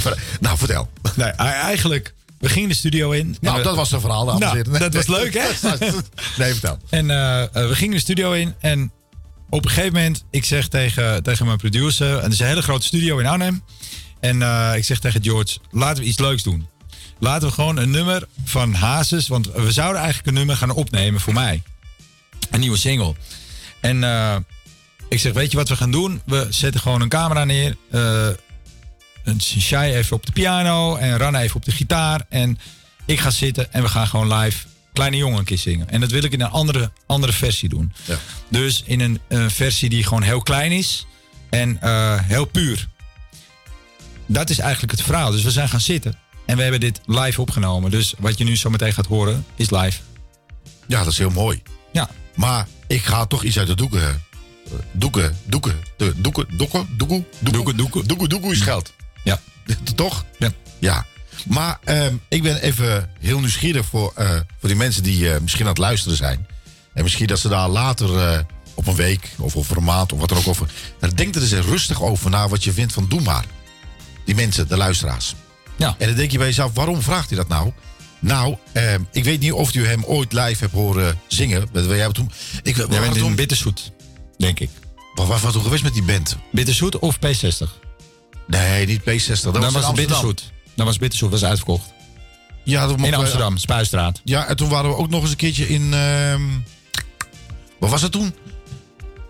[0.40, 0.90] Nou, vertel.
[1.16, 3.38] Nee, eigenlijk, we gingen de studio in.
[3.42, 4.80] Nou, we- dat was een verhaal, Nou, heren.
[4.80, 5.48] dat was leuk, hè?
[6.38, 6.78] Nee, vertel.
[6.90, 8.92] En eh, eh, we gingen de studio in en
[9.50, 12.62] op een gegeven moment, ik zeg tegen, tegen mijn producer, en het is een hele
[12.62, 13.64] grote studio in Arnhem.
[14.20, 16.68] En eh, ik zeg tegen George, laten we iets leuks doen.
[17.20, 21.22] Laten we gewoon een nummer van Hazes, want we zouden eigenlijk een nummer gaan opnemen
[21.22, 21.64] voor mij.
[22.52, 23.16] Een nieuwe single.
[23.80, 24.36] En eh,
[25.10, 26.22] ik zeg, weet je wat we gaan doen?
[26.26, 27.76] We zetten gewoon een camera neer.
[29.24, 32.26] een Shai even op de piano en Ran even op de gitaar.
[32.30, 32.60] En
[33.06, 34.68] ik ga zitten en we gaan gewoon live
[34.98, 35.90] Kleine Jongen een keer zingen.
[35.90, 37.94] En dat wil ik in een andere, andere versie doen.
[38.06, 38.18] Ja.
[38.50, 41.06] Dus in een, een versie die gewoon heel klein is
[41.50, 42.88] en eh, heel puur.
[44.26, 45.32] Dat is eigenlijk het verhaal.
[45.32, 46.16] Dus we zijn gaan zitten
[46.46, 47.92] en we hebben dit live opgenomen.
[47.92, 50.00] Dus wat je nu zo meteen gaat horen is live.
[50.88, 51.62] Ja, dat is heel mooi.
[51.94, 52.10] Ja.
[52.36, 54.02] Maar ik ga toch iets uit de doeken.
[54.02, 54.10] eh,
[54.92, 58.94] Doeken, doeken, de doeken, doeken, doekoe, doeken, doeken, doeken, doeken is geld.
[59.24, 59.40] Ja.
[59.96, 60.26] Toch?
[60.40, 60.52] Ja.
[60.80, 61.06] Ja.
[61.48, 64.30] Maar ehm, ik ben even heel nieuwsgierig voor, eh,
[64.60, 66.48] voor die mensen die eh, misschien aan het luisteren zijn.
[66.94, 68.40] En misschien dat ze daar later eh,
[68.74, 70.68] op een week of over een maand of wat er ook over.
[71.00, 73.46] Daar denk er eens rustig over na wat je vindt van doe maar.
[74.26, 75.36] Die mensen, de luisteraars.
[75.76, 75.96] Ja.
[75.98, 77.72] En dan denk je bij jezelf, waarom vraagt hij dat nou?
[78.20, 81.68] Nou, ehm, ik weet niet of u hem ooit live hebt horen zingen.
[81.72, 82.32] Wat- Jij toen,
[82.64, 83.92] ik, Jij bent in Bitterzoet,
[84.38, 84.70] denk ik.
[85.16, 86.38] Waar was toen geweest met die band?
[86.52, 87.86] Bitterzoet of P60?
[88.48, 89.42] Nee, niet P60.
[89.42, 89.92] Dat was, was.
[89.92, 90.52] Bitterzoet.
[90.78, 91.94] Dan was Bitterzoet was uitverkocht.
[92.64, 94.22] Ja, In mochten we- Amsterdam, Spuistraat.
[94.24, 95.94] Ja, en toen waren we ook nog eens een keertje in.
[95.94, 96.42] ehm
[97.80, 98.36] wat was het toen?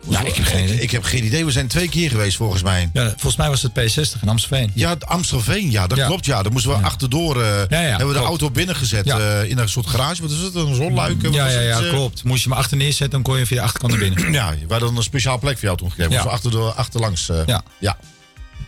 [0.09, 0.79] Ja, ik heb geen idee.
[0.81, 1.45] Ik heb geen idee.
[1.45, 2.89] We zijn twee keer geweest volgens mij.
[2.93, 4.71] Ja, volgens mij was het P60 in Amstelveen.
[4.73, 6.05] Ja, Amstelveen, ja, dat Ja.
[6.07, 6.25] klopt.
[6.25, 7.41] Ja, daar moesten we achterdoor.
[7.41, 9.19] eh, hebben we de auto binnengezet Ja.
[9.41, 10.21] eh, in een soort garage.
[10.21, 10.55] Wat is het?
[10.55, 11.21] Een zonluik?
[11.21, 11.89] Wat Ja, ja, het, ja, eh?
[11.89, 12.23] klopt.
[12.23, 14.31] Moest je me achter neerzetten, dan kon je via de achterkant naar binnen.
[14.41, 16.11] Ja, we hadden een speciaal plek voor jou toen gegeven.
[16.11, 16.23] Ja.
[16.23, 16.29] Ja.
[16.29, 17.29] achter de, achterlangs.
[17.29, 17.61] eh, Ja.
[17.79, 17.97] ja.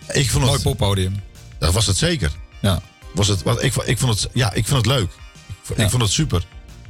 [0.08, 1.22] Ik vond Mooi poppodium.
[1.60, 2.32] dat was het zeker.
[2.62, 2.82] Ja.
[3.14, 5.10] Was het, wat, ik, ik, vond het, ja, ik vond het leuk.
[5.48, 5.90] Ik, vond- ik Ja.
[5.90, 6.44] vond het super.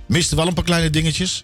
[0.07, 1.43] Miste wel een paar kleine dingetjes.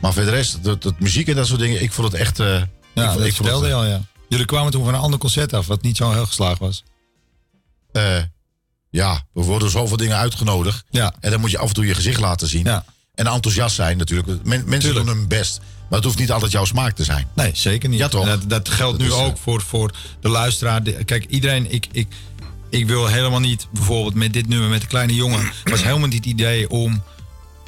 [0.00, 2.40] Maar voor de rest, dat, dat muziek en dat soort dingen, ik vond het echt...
[2.40, 2.64] eh, Ja, ik,
[2.94, 4.00] vond- dat ik vond vertelde je al, ja.
[4.28, 6.82] Jullie kwamen toen van een ander concert af, wat niet zo heel geslaagd was.
[7.92, 8.16] eh,
[8.90, 10.84] ja, we worden zoveel dingen uitgenodigd.
[10.90, 11.14] Ja.
[11.20, 12.64] En dan moet je af en toe je gezicht laten zien.
[12.64, 12.84] Ja.
[13.14, 14.28] En enthousiast zijn natuurlijk.
[14.28, 15.06] Men- mensen Tuurlijk.
[15.06, 15.60] doen hun best.
[15.88, 17.28] Maar het hoeft niet altijd jouw smaak te zijn.
[17.34, 17.98] Nee, zeker niet.
[17.98, 18.26] Ja, toch?
[18.26, 20.82] Dat, dat geldt Dat nu is, eh, ook voor, voor de luisteraar.
[20.82, 22.08] Kijk, iedereen, ik, ik,
[22.76, 26.24] ik wil helemaal niet, bijvoorbeeld met dit nummer, met de kleine jongen, was helemaal niet
[26.24, 27.02] het idee om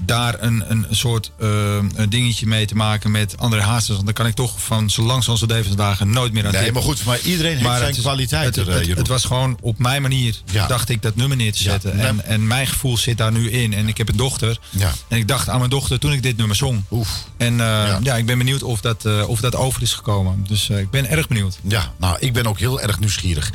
[0.03, 1.49] daar een, een soort eh,
[1.95, 3.89] een dingetje mee te maken met André Hazes.
[3.89, 6.73] Want dan kan ik toch van zo lang zoals de levensdagen nooit meer aan Nee,
[6.73, 10.03] maar goed, maar iedereen heeft zijn is- kwaliteiten, Het, eh, het, was gewoon op mijn
[10.03, 10.67] manier, Ja.
[10.67, 11.99] dacht ik, dat nummer neer te zetten.
[11.99, 13.73] En, en mijn gevoel zit daar nu in.
[13.75, 14.59] En ik heb een dochter.
[14.71, 14.93] Ja.
[15.09, 16.83] En ik dacht aan mijn dochter toen ik dit nummer zong.
[16.91, 17.25] Oef.
[17.37, 17.99] En eh, Ja.
[18.03, 18.17] ja.
[18.17, 20.45] ik ben benieuwd of dat, of dat over is gekomen.
[20.49, 21.59] Dus ik ben erg benieuwd.
[21.63, 23.51] Ja, nou, ik ben ook heel erg nieuwsgierig.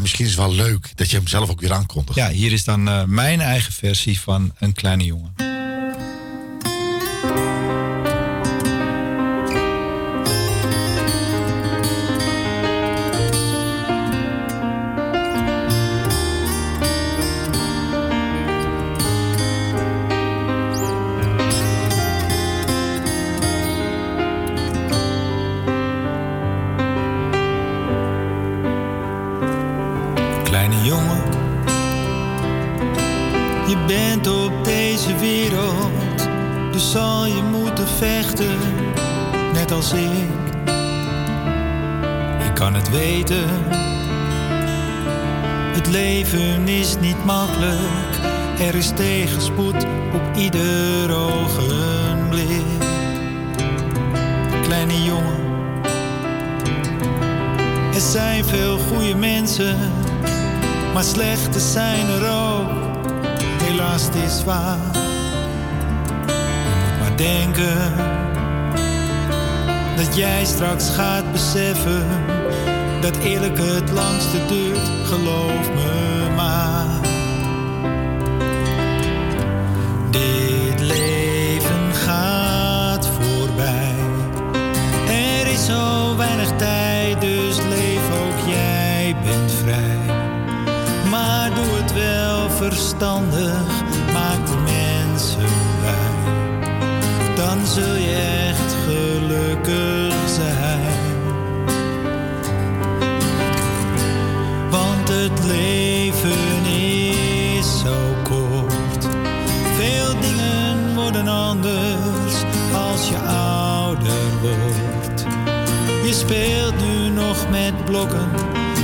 [0.00, 2.18] Misschien is het wel leuk dat je hem zelf ook weer aankondigt.
[2.18, 5.34] Ja, hier is dan mijn eigen versie van Een Kleine Jongen.
[39.72, 40.28] Als ik.
[42.46, 43.48] Ik kan het weten,
[45.74, 48.16] het leven is niet makkelijk,
[48.58, 52.62] er is tegenspoed op ieder ogenblik.
[54.62, 55.40] kleine jongen.
[57.94, 59.76] Er zijn veel goede mensen,
[60.94, 62.70] maar slechte zijn er ook.
[63.62, 64.78] Helaas, is waar.
[67.00, 68.21] Maar denken
[69.96, 72.06] dat jij straks gaat beseffen
[73.02, 77.00] dat eerlijk het langste duurt, geloof me maar.
[80.10, 83.94] Dit leven gaat voorbij.
[85.06, 89.98] Er is zo weinig tijd, dus leef ook jij bent vrij.
[91.10, 93.51] Maar doe het wel verstandig,
[116.32, 118.30] speelt nu nog met blokken,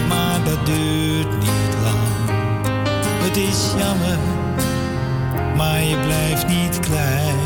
[0.09, 2.39] maar dat duurt niet lang.
[3.23, 4.19] Het is jammer,
[5.57, 7.37] maar je blijft niet klein.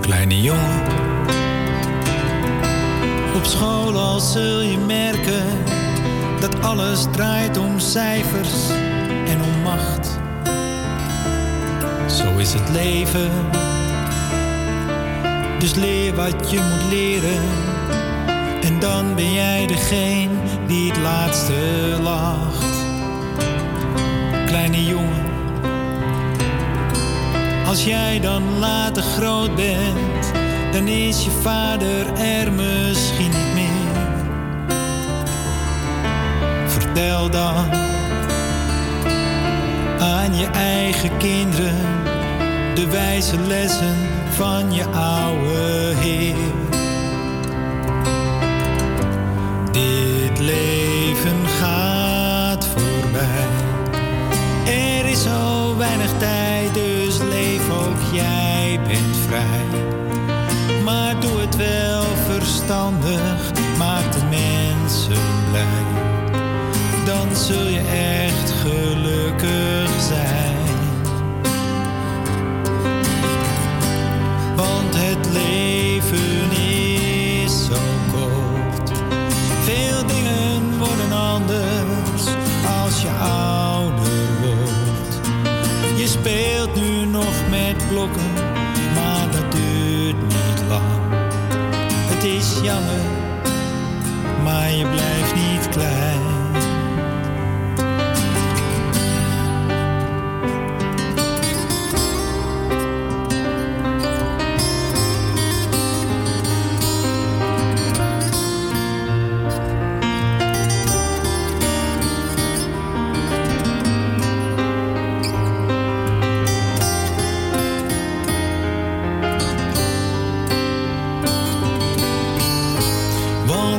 [0.00, 0.82] Kleine jongen,
[3.36, 5.46] op school al zul je merken
[6.40, 8.68] dat alles draait om cijfers
[9.26, 10.18] en om macht.
[12.06, 13.30] Zo is het leven.
[15.58, 17.42] Dus leer wat je moet leren.
[18.62, 20.34] En dan ben jij degene
[20.66, 21.54] die het laatste
[22.02, 22.66] lacht.
[24.46, 25.26] Kleine jongen,
[27.66, 30.32] als jij dan later groot bent,
[30.72, 33.66] dan is je vader er misschien niet meer.
[36.66, 37.70] Vertel dan
[39.98, 41.76] aan je eigen kinderen
[42.74, 46.34] de wijze lessen van je oude Heer.
[49.72, 53.46] Dit leven gaat voorbij.
[54.66, 59.82] Er is zo weinig tijd, dus leef ook jij bent vrij.
[60.84, 65.84] Maar doe het wel verstandig, maak de mensen blij.
[67.04, 68.27] Dan zul je echt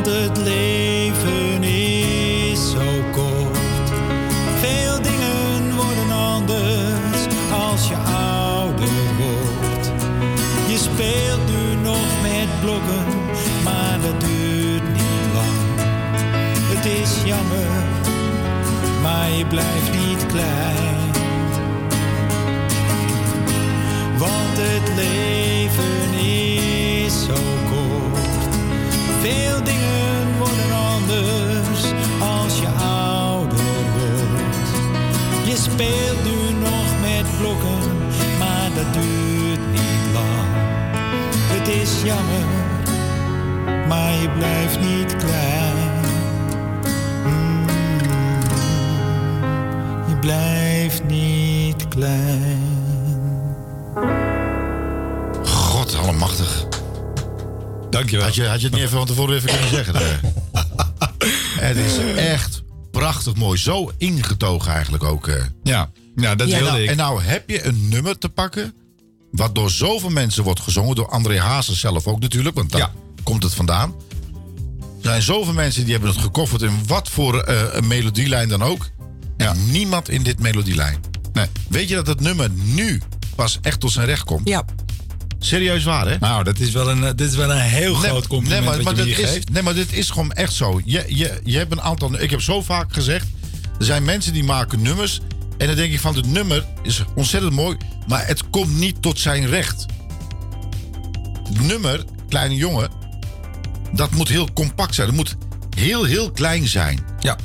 [0.10, 0.59] Want het leven
[58.30, 59.96] Had je, had je het niet even van tevoren even kunnen zeggen?
[61.68, 63.58] het is echt prachtig mooi.
[63.58, 65.28] Zo ingetogen eigenlijk ook.
[65.28, 65.44] eh.
[65.64, 66.90] Ja, ja dat en wilde nou, ik.
[66.90, 68.74] En nou heb je een nummer te pakken...
[69.32, 70.96] wat door zoveel mensen wordt gezongen.
[70.96, 72.92] Door André Hazes zelf ook natuurlijk, want daar
[73.24, 73.96] komt het vandaan.
[74.80, 76.62] Er zijn zoveel mensen die hebben het gekofferd...
[76.62, 78.90] in wat voor eh, een melodielijn dan ook.
[79.38, 81.00] En niemand in dit melodielijn.
[81.34, 81.46] Nee.
[81.70, 83.02] Weet je dat het nummer nu
[83.36, 84.48] pas echt tot zijn recht komt?
[84.48, 84.66] Ja.
[85.40, 86.18] Serieus waar, hè?
[86.20, 88.84] Nou, dat is wel een, eh, dit is wel een heel Nee, groot compliment nee,
[88.84, 89.40] maar, maar is.
[89.52, 90.82] Nee, maar dit is gewoon echt zo.
[90.86, 92.22] Je, je, je hebt een aantal...
[92.22, 93.28] Ik heb zo vaak gezegd...
[93.80, 95.20] Er zijn mensen die maken nummers...
[95.58, 99.20] En dan denk ik van, het nummer is ontzettend mooi, maar het komt niet tot
[99.20, 99.86] zijn recht.
[101.44, 102.90] Het nummer, Kleine Jongen,
[103.94, 105.08] dat moet heel compact zijn.
[105.08, 105.36] Het moet
[105.78, 107.00] heel, heel klein zijn.
[107.20, 107.38] Ja.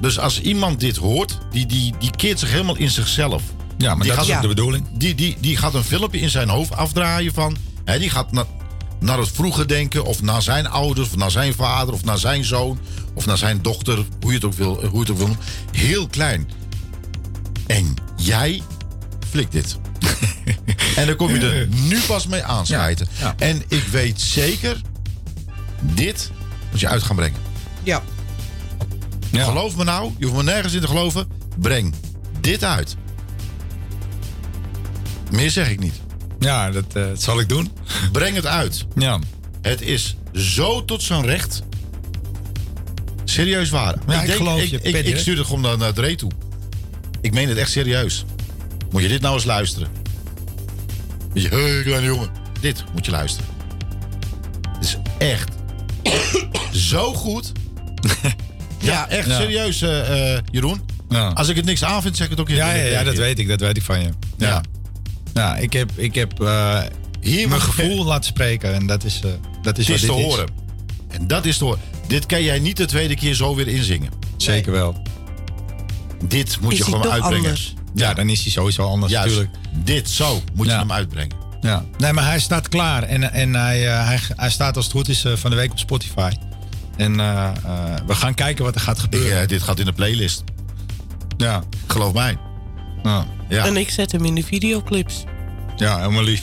[0.00, 3.42] Dus als iemand dit hoort, die, die, die keert zich helemaal in zichzelf.
[3.82, 4.86] Ja, maar die dat is ook de bedoeling.
[4.94, 7.56] Die, die, die gaat een filmpje in zijn hoofd afdraaien van...
[7.84, 8.46] Hè, die gaat na-
[9.00, 12.44] naar het vroege denken, of naar zijn ouders, of naar zijn vader, of naar zijn
[12.44, 12.78] zoon,
[13.14, 15.44] of naar zijn dochter, hoe je het ook wil, hoe je het ook wil noemen.
[15.72, 16.50] Heel klein.
[17.66, 18.62] En jij
[19.30, 19.78] flikt dit.
[20.96, 23.08] en dan kom je er nu pas mee aanschijten.
[23.38, 24.80] En ik weet zeker,
[25.80, 26.30] dit
[26.70, 27.40] moet je uit gaan brengen.
[27.82, 28.02] Ja.
[29.32, 31.28] Geloof me nou, je hoeft me nergens in te geloven.
[31.58, 31.94] Breng
[32.40, 32.96] dit uit.
[35.32, 35.94] Meer zeg ik niet.
[36.38, 37.72] Ja, dat, eh, dat zal ik doen.
[38.12, 38.86] Breng het uit.
[38.94, 39.18] Ja.
[39.62, 41.62] Het is zo tot zijn recht.
[43.24, 43.94] Serieus waar.
[44.08, 46.30] Ja, ik geloof je, Ik, ik stuur het gewoon naar, Dre toe.
[47.20, 48.24] Ik meen het echt serieus.
[48.90, 49.88] Moet je dit nou eens luisteren.
[51.34, 52.30] Je, kleine jongen.
[52.60, 53.50] Dit moet je luisteren.
[54.72, 55.48] Het is echt
[56.90, 57.52] zo goed.
[58.78, 59.36] ja, echt Ja.
[59.40, 60.80] serieus, eh, eh, Jeroen.
[61.34, 63.48] Als ik het niks aanvind, zeg ik het ook Ja, ja, ja, dat weet ik.
[63.48, 64.08] Dat weet ik van je.
[64.36, 64.62] Ja.
[65.34, 66.80] Ja, ik heb, ik heb eh,
[67.20, 68.74] Hier mijn gevoel laten spreken.
[68.74, 69.30] En dat is, eh,
[69.62, 70.48] dat is Het is wat te dit horen.
[71.08, 71.80] En dat is te horen.
[72.06, 74.10] Dit kan jij niet de tweede keer zo weer inzingen.
[74.36, 75.02] Zeker wel.
[76.24, 77.36] Dit moet Is je gewoon uitbrengen.
[77.36, 77.74] anders?
[77.94, 79.28] Ja, dan is hij sowieso anders Juist.
[79.28, 79.56] natuurlijk.
[79.84, 81.36] Dit zo moet je hem uitbrengen.
[81.60, 81.84] Ja.
[81.98, 83.02] Nee, maar hij staat klaar.
[83.02, 85.78] En, en hij, eh, hij, hij staat als het goed is van de week op
[85.78, 86.30] Spotify.
[86.96, 89.36] En eh, eh, we gaan kijken wat er gaat gebeuren.
[89.36, 90.44] Ik, eh, dit gaat in de playlist.
[91.36, 91.62] Ja.
[91.86, 92.36] Geloof mij.
[93.02, 93.26] Ja.
[93.48, 93.64] Ja.
[93.64, 95.24] En ik zet hem in de videoclips.
[95.76, 96.42] Ja, helemaal lief.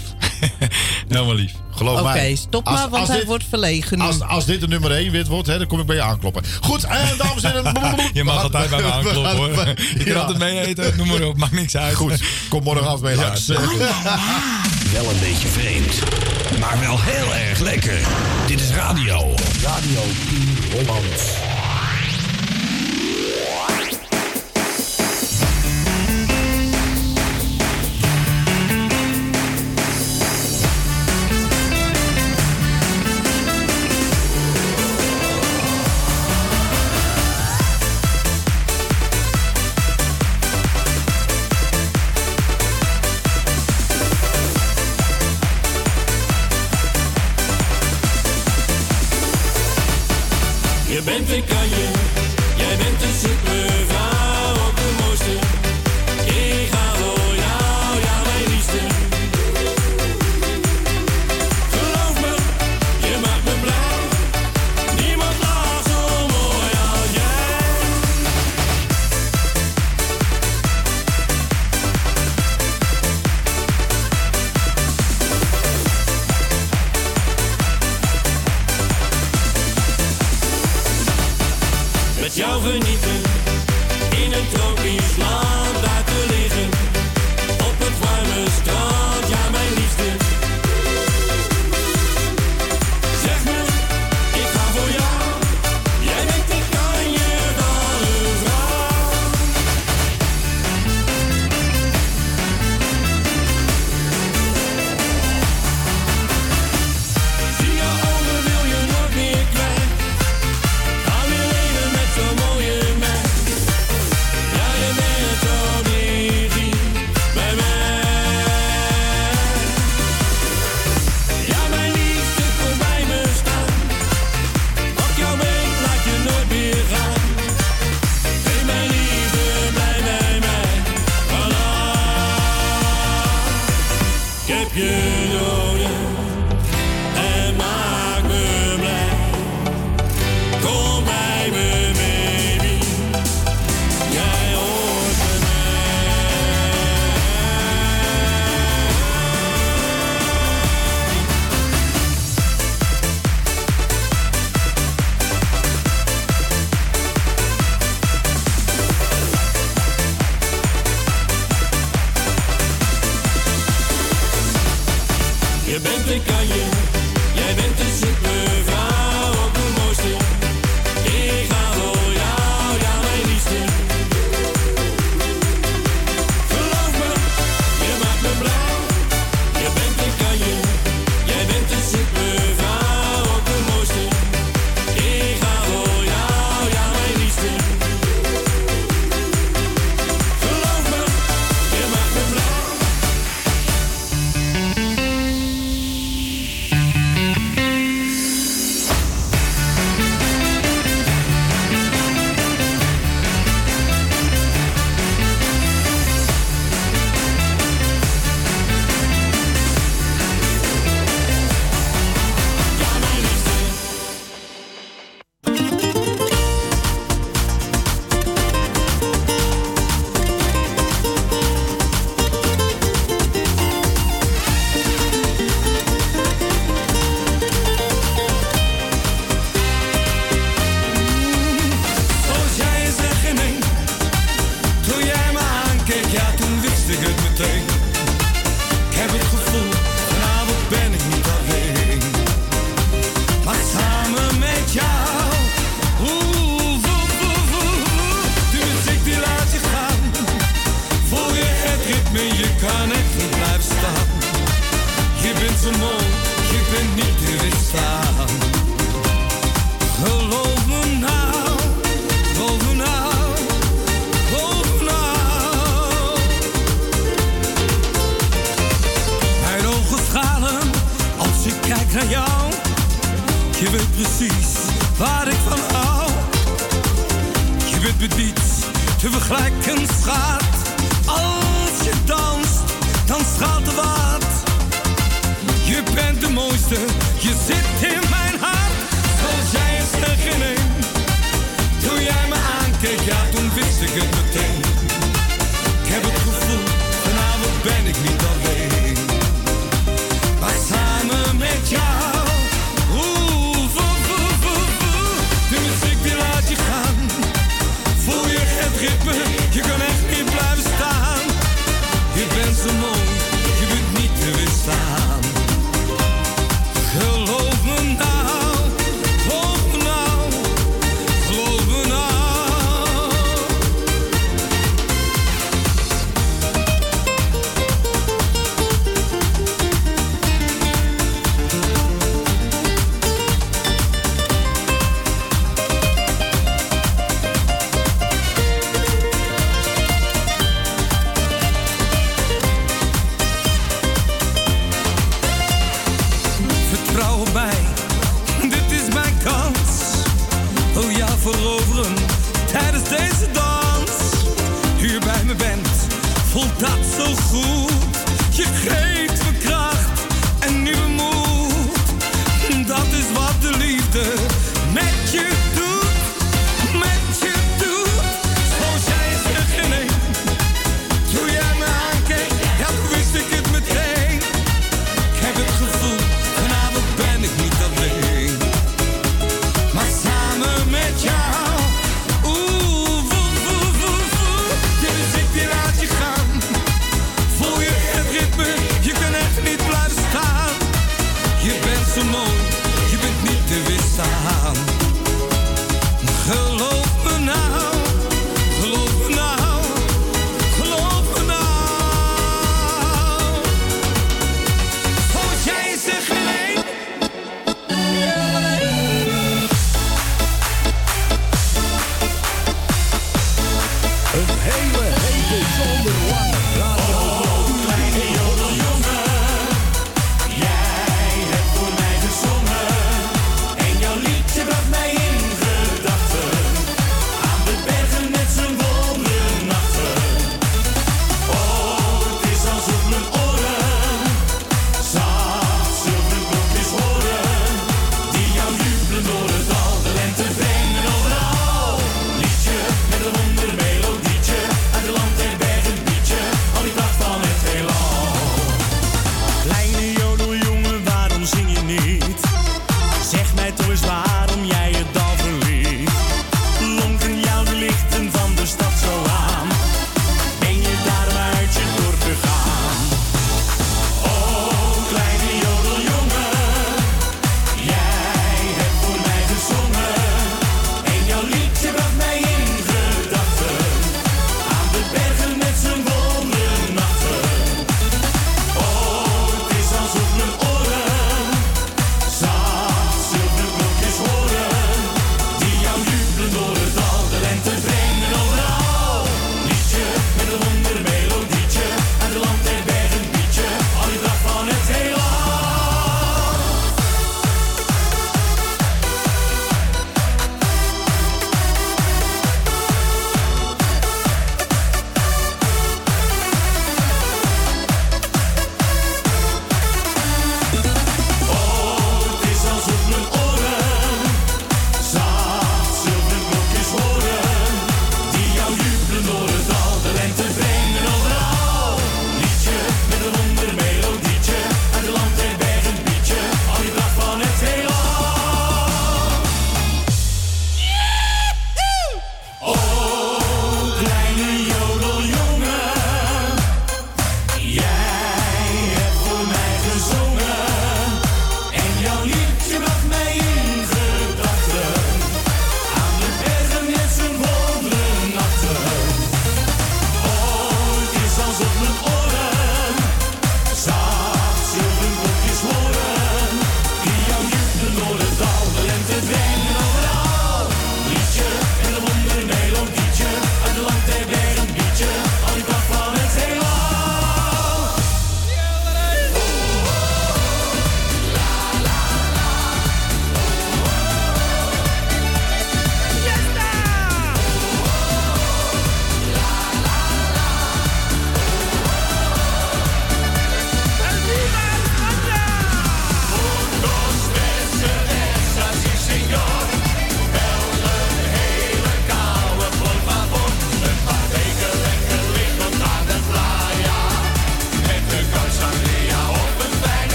[1.07, 1.52] helemaal lief.
[1.72, 2.36] Geloof Oké, mij.
[2.36, 4.03] stop Als- maar, want als hij dit- wordt verlegen nu.
[4.03, 6.44] Als, als dit de nummer 1 wit wordt, hè, dan kom ik bij je aankloppen.
[6.61, 8.10] Goed, en dames en heren.
[8.14, 9.49] Je mag altijd bij me aankloppen hoor.
[9.98, 10.19] Je kan Ja.
[10.19, 11.95] altijd mee eten, noem maar op, maakt niks uit.
[11.95, 13.45] Goed, kom morgen af mee langs.
[13.48, 15.94] Wel een beetje vreemd,
[16.60, 17.99] maar wel heel erg lekker.
[18.48, 19.34] Dit is radio.
[19.64, 21.48] Radio 10 Holland.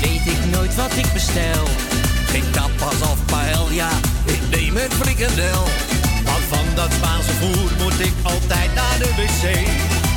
[0.00, 1.64] Weet ik nooit wat ik bestel.
[2.26, 3.90] Geen tapas of paella,
[4.24, 5.62] ik neem een frikandel.
[6.24, 9.68] Want van dat Spaanse voer moet ik altijd naar de wc.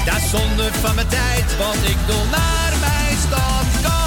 [0.06, 4.01] Dat is zonde van mijn tijd, want ik doe naar mijn stadcafé.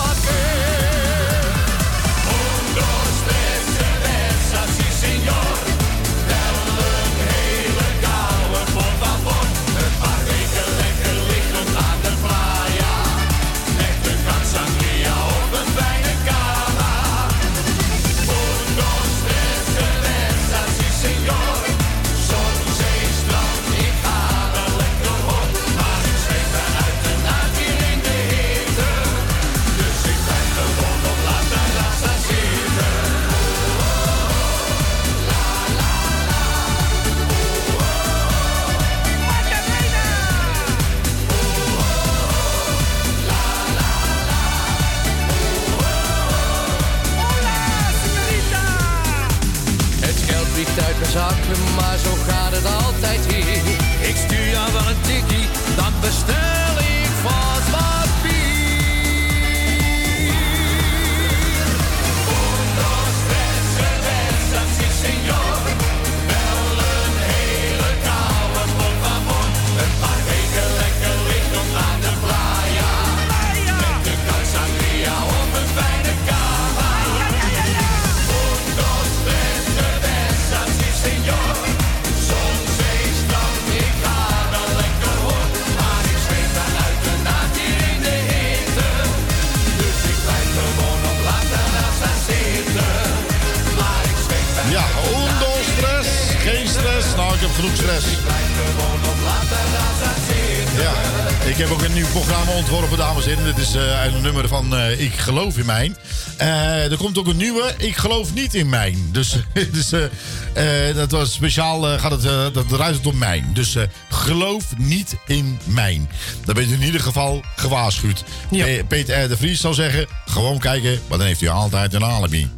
[105.25, 105.97] Geloof in mijn.
[106.37, 109.09] Eh, er komt ook een nieuwe Ik geloof niet in mijn.
[109.13, 109.37] Dus,
[109.73, 113.51] dus eh, eh, dat was speciaal, gaat het, dat het om mijn.
[113.53, 113.77] Dus
[114.09, 116.11] geloof niet in mijn.
[116.45, 118.25] Dan ben je in ieder geval gewaarschuwd.
[118.51, 119.29] Pe- Peter R.
[119.29, 122.51] de Vries zou zeggen, gewoon kijken, maar dan heeft u altijd een alibi.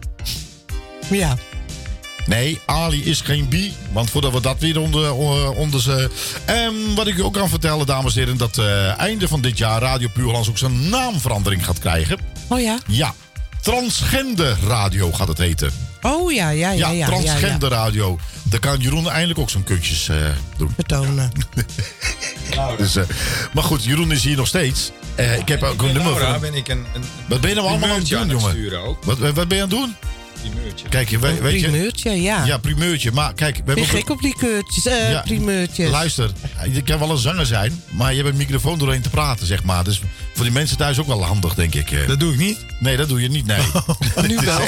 [1.11, 1.37] Ja.
[2.27, 3.73] Nee, Ali is geen bi.
[3.93, 5.13] Want voordat we dat weer onder,
[5.53, 6.11] onder ze.
[6.45, 9.59] En wat ik u ook kan vertellen, dames en heren, dat eh, einde van dit
[9.59, 12.26] jaar Radio Puurlands ook zijn naamverandering gaat krijgen.
[12.49, 12.79] Oh ja?
[12.87, 13.15] Ja,
[13.61, 15.71] Transgender Radio gaat het heten.
[16.03, 16.91] Oh ja, ja, ja.
[16.91, 18.19] ja, Transgender Radio.
[18.43, 20.17] Daar kan Jeroen eindelijk ook zijn kutjes eh,
[20.57, 20.73] doen.
[20.77, 21.31] Betonen.
[22.79, 23.05] Dus, eh,
[23.53, 24.91] maar goed, Jeroen is hier nog steeds.
[25.15, 26.41] Eh, ik heb ook een nummer Laura van.
[26.41, 28.83] ben ik een, een Wat ben je nou allemaal aan het primeurtje doen, jongen?
[28.83, 29.05] ook.
[29.05, 29.95] Wat, wat ben je aan het doen?
[30.41, 30.89] Primeurtje.
[30.89, 32.45] Kijk, je, weet, weet je, primeurtje, ja.
[32.45, 33.13] Ja, primeurtje.
[33.13, 35.91] Maar kijk, we Ben hebben ook gek op die keurtjes, eh, Ja, primeurtjes?
[35.91, 36.31] Luister,
[36.73, 39.63] je kan wel een zanger zijn, maar je hebt een microfoon doorheen te praten, zeg
[39.63, 39.85] maar.
[39.85, 40.01] Dus
[40.37, 41.91] voor die mensen thuis ook wel handig, denk ik.
[41.91, 42.07] eh.
[42.07, 42.59] Dat doe ik niet.
[42.79, 43.59] Nee, dat doe je niet, nee.
[44.29, 44.59] Nu wel.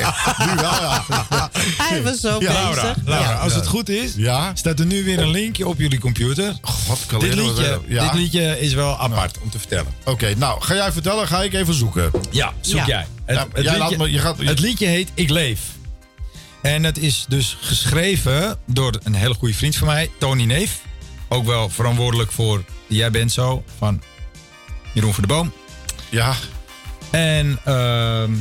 [0.47, 1.05] nu wel, ja.
[1.89, 2.53] Hij was zo Ja, bezig.
[2.55, 3.35] Laura, Laura, Ja.
[3.37, 4.51] als het goed is, Ja?
[4.55, 6.57] staat er nu weer een linkje op jullie computer.
[6.63, 9.93] God, kan Dit liedje, dit liedje is wel apart om te vertellen.
[10.05, 12.11] Oké, nou, ga jij vertellen, ga ik even zoeken.
[12.31, 12.87] Ja, zoek Ja.
[12.87, 13.07] jij.
[13.25, 15.61] Het, Ja, het jij liedje, laat me- je gaat- het liedje heet Ik Leef.
[16.63, 20.81] En het is dus geschreven door een hele goede vriend van mij, Tony Neef.
[21.29, 24.03] Ook wel verantwoordelijk voor Jij bent zo van
[24.99, 25.53] Jeroen voor de Boom.
[26.11, 26.35] Ja,
[27.11, 28.33] En ehm,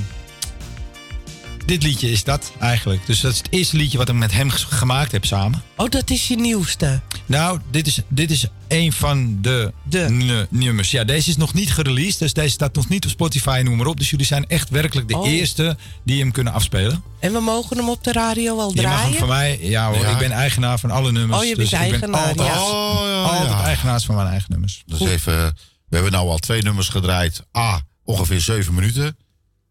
[1.66, 3.06] dit liedje is dat eigenlijk.
[3.06, 5.62] Dus dat is het eerste liedje wat ik met hem gemaakt heb samen.
[5.76, 7.02] Oh, dat is je nieuwste.
[7.26, 9.74] Nou, dit is, dit is een van de,
[10.10, 10.92] nu- nummers.
[10.92, 13.88] Ja, deze is nog niet gereleased, dus deze staat nog niet op Spotify, noem maar
[13.88, 13.98] op.
[13.98, 15.28] Dus jullie zijn echt werkelijk de Oh.
[15.30, 17.04] eerste die hem kunnen afspelen.
[17.20, 19.18] En we mogen hem op de radio al Je mag hem draaien?
[19.20, 20.10] van mij, ja hoor, Ja.
[20.12, 21.40] ik ben eigenaar van alle nummers.
[21.42, 22.62] Oh, je bent dus ik ben eigenaar, altijd, ja.
[22.64, 23.64] Oh, ja, altijd ja.
[23.64, 24.84] eigenaars van mijn eigen nummers.
[24.86, 27.44] dus even, we hebben nou al twee nummers gedraaid.
[27.58, 29.18] A, ongeveer zeven minuten.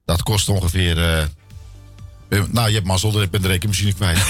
[0.05, 0.99] Dat kost ongeveer...
[0.99, 1.23] eh,
[2.29, 4.19] eh, nou, je hebt mazzel, ik ben de rekenmachine kwijt.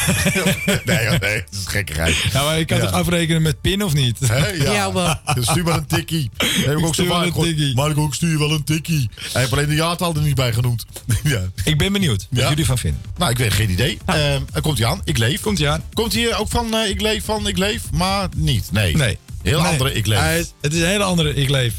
[0.85, 2.33] nee, nee, dat is gekkigheid.
[2.33, 2.85] Nou, maar je kan Ja.
[2.85, 4.19] toch afrekenen met pin of niet?
[4.19, 4.47] Hè?
[4.49, 4.73] Ja.
[4.73, 6.31] Ja, maar- Dus stuur maar een tikkie.
[6.67, 7.49] Heb ik ook zo stuur wel vaak een gehoord.
[7.49, 7.75] tikkie.
[7.75, 9.11] Maar ik ook stuur wel een tikkie.
[9.33, 10.85] Hij heeft alleen de jaartal er niet bij genoemd.
[11.23, 11.43] ja.
[11.65, 12.49] Ik ben benieuwd wat Ja.
[12.49, 13.01] jullie van vinden.
[13.17, 13.99] Nou, ik weet geen idee.
[14.07, 15.01] Ehm, er komt hij aan.
[15.05, 15.41] Ik leef.
[15.41, 15.83] Komt ie aan?
[15.93, 18.73] Komt hij ook van eh, Ik leef van Ik leef, maar niet.
[18.73, 18.97] Nee.
[18.97, 19.19] Nee.
[19.47, 20.53] Heel andere ik leef.
[20.61, 21.75] Het is een hele andere ik leef.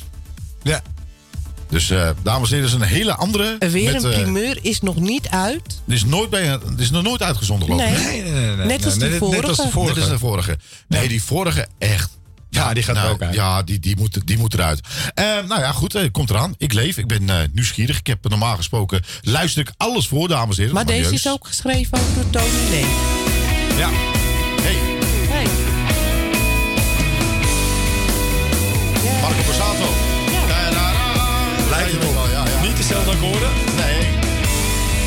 [0.64, 0.81] Ja.
[1.69, 3.56] Dus eh, dames en heren, is een hele andere.
[3.60, 5.81] Weer met, een eh, primeur is nog niet uit.
[5.88, 7.69] Is, nooit bij, het is nog nooit uitgezonden.
[7.69, 7.77] Nee.
[7.77, 9.41] Nee, nee, nee, net, als de vorige.
[9.41, 9.94] net als de vorige.
[9.94, 10.57] Net als de vorige.
[10.88, 12.10] Nee, die vorige echt.
[12.49, 13.34] Ja, die gaat nou, ook uit.
[13.34, 14.81] Ja, die, die, moet, die moet eruit.
[15.14, 16.56] Ehm, nou ja, goed, eh, komt eraan.
[16.57, 17.99] Ik leef, ik ben nieuwsgierig.
[17.99, 20.76] Ik heb normaal gesproken, luister ik alles voor, dames en heren.
[20.76, 22.85] Maar, maar deze is ook geschreven door Tony Lee.
[23.77, 23.89] Ja,
[24.61, 24.97] hey.
[29.28, 29.90] Marco Borsato.
[30.32, 30.91] Ja.
[31.70, 32.68] Lijkt het wel.
[32.68, 33.49] Niet dezelfde akkoorden?
[33.76, 33.99] Nee.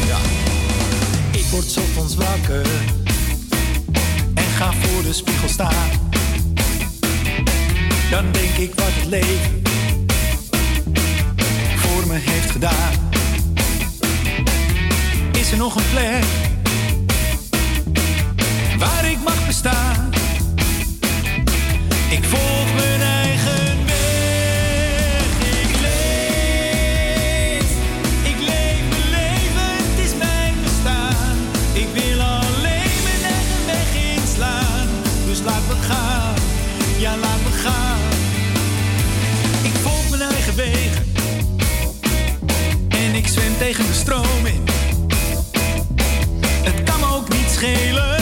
[0.07, 0.19] Ja.
[1.31, 2.67] Ik word ochtends wakker
[4.35, 5.89] en ga voor de spiegel staan.
[8.11, 9.63] Dan denk ik wat het leven
[11.77, 12.93] voor me heeft gedaan.
[15.33, 16.25] Is er nog een plek
[18.79, 20.11] waar ik mag bestaan?
[22.11, 22.60] Ik voel
[43.21, 44.65] Ik zwem tegen de stroom in.
[46.63, 48.17] Het kan me ook niet schelen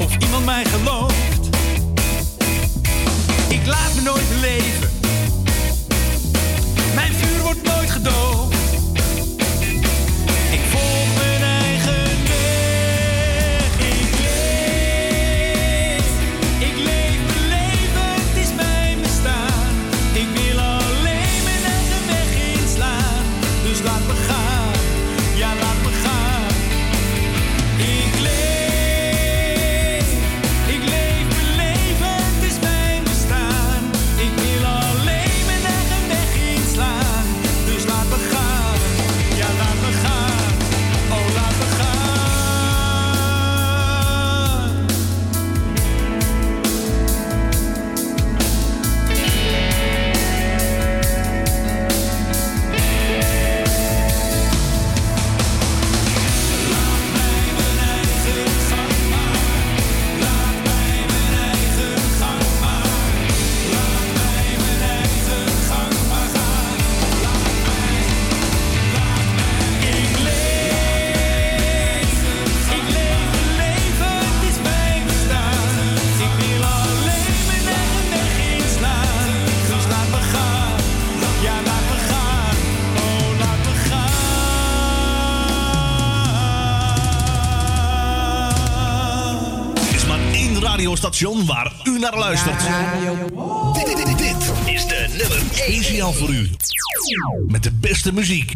[0.00, 1.48] of iemand mij gelooft.
[3.48, 4.90] Ik laat me nooit leven.
[6.94, 7.62] Mijn vuur wordt
[91.46, 92.60] waar u naar luistert.
[93.72, 93.88] Dit,
[94.66, 95.82] is de nummer 1
[96.14, 96.50] voor u.
[97.46, 98.52] Met de beste muziek.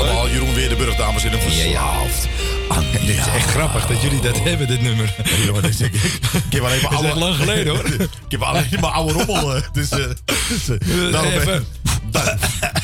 [0.00, 2.28] Allemaal Jeroen Weerdenburg, dames en heren, verslaafd.
[2.68, 5.14] aan Dit is echt grappig dat jullie dat hebben, dit nummer.
[5.46, 5.94] Jongen, dit is, ik,
[6.48, 7.08] ik heb alleen maar Dat is oude...
[7.08, 7.84] echt lang geleden, hoor.
[8.26, 9.60] ik heb alleen maar oude rommel.
[9.72, 9.98] Dus, eh,
[11.12, 11.66] daarom Even.
[12.10, 12.36] Da-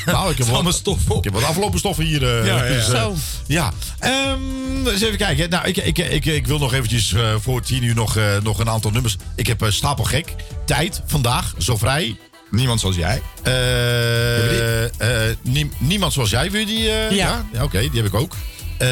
[0.07, 1.19] nou, ik heb Allemaal wat, stof op.
[1.19, 2.23] ik heb wat afgelopen stoffen hier.
[2.39, 2.73] eh, Ja, ja, ja.
[2.75, 3.07] dus, eh,
[3.47, 3.73] ja.
[3.99, 5.51] Ehm, eens even kijken.
[5.51, 8.59] Nou, ik, ik, ik, ik wil nog eventjes eh, voor tien uur nog, eh, nog
[8.59, 9.17] een aantal nummers.
[9.35, 10.35] Ik heb eh, stapelgek.
[10.67, 12.17] Tijd, vandaag, zo vrij.
[12.51, 13.23] Niemand zoals jij.
[13.43, 15.09] Eh,
[15.43, 16.91] nie- niemand zoals jij, wil je die?
[16.91, 17.45] eh, Ja.
[17.53, 17.63] ja?
[17.63, 18.35] Oké, die heb ik ook.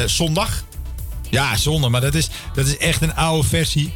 [0.05, 0.63] Zondag.
[1.29, 3.93] Ja, zonde, maar dat is, dat is echt een oude versie.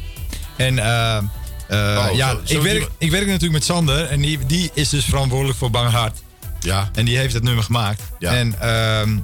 [0.56, 4.38] En Oh, ja, zo- zo ik, werk, die- ik werk natuurlijk met Sander en die,
[4.46, 6.18] die is dus verantwoordelijk voor Bang Hart.
[6.60, 6.90] Ja.
[6.94, 8.02] En die heeft dat nummer gemaakt.
[8.18, 8.32] Ja.
[8.34, 9.16] En ehm,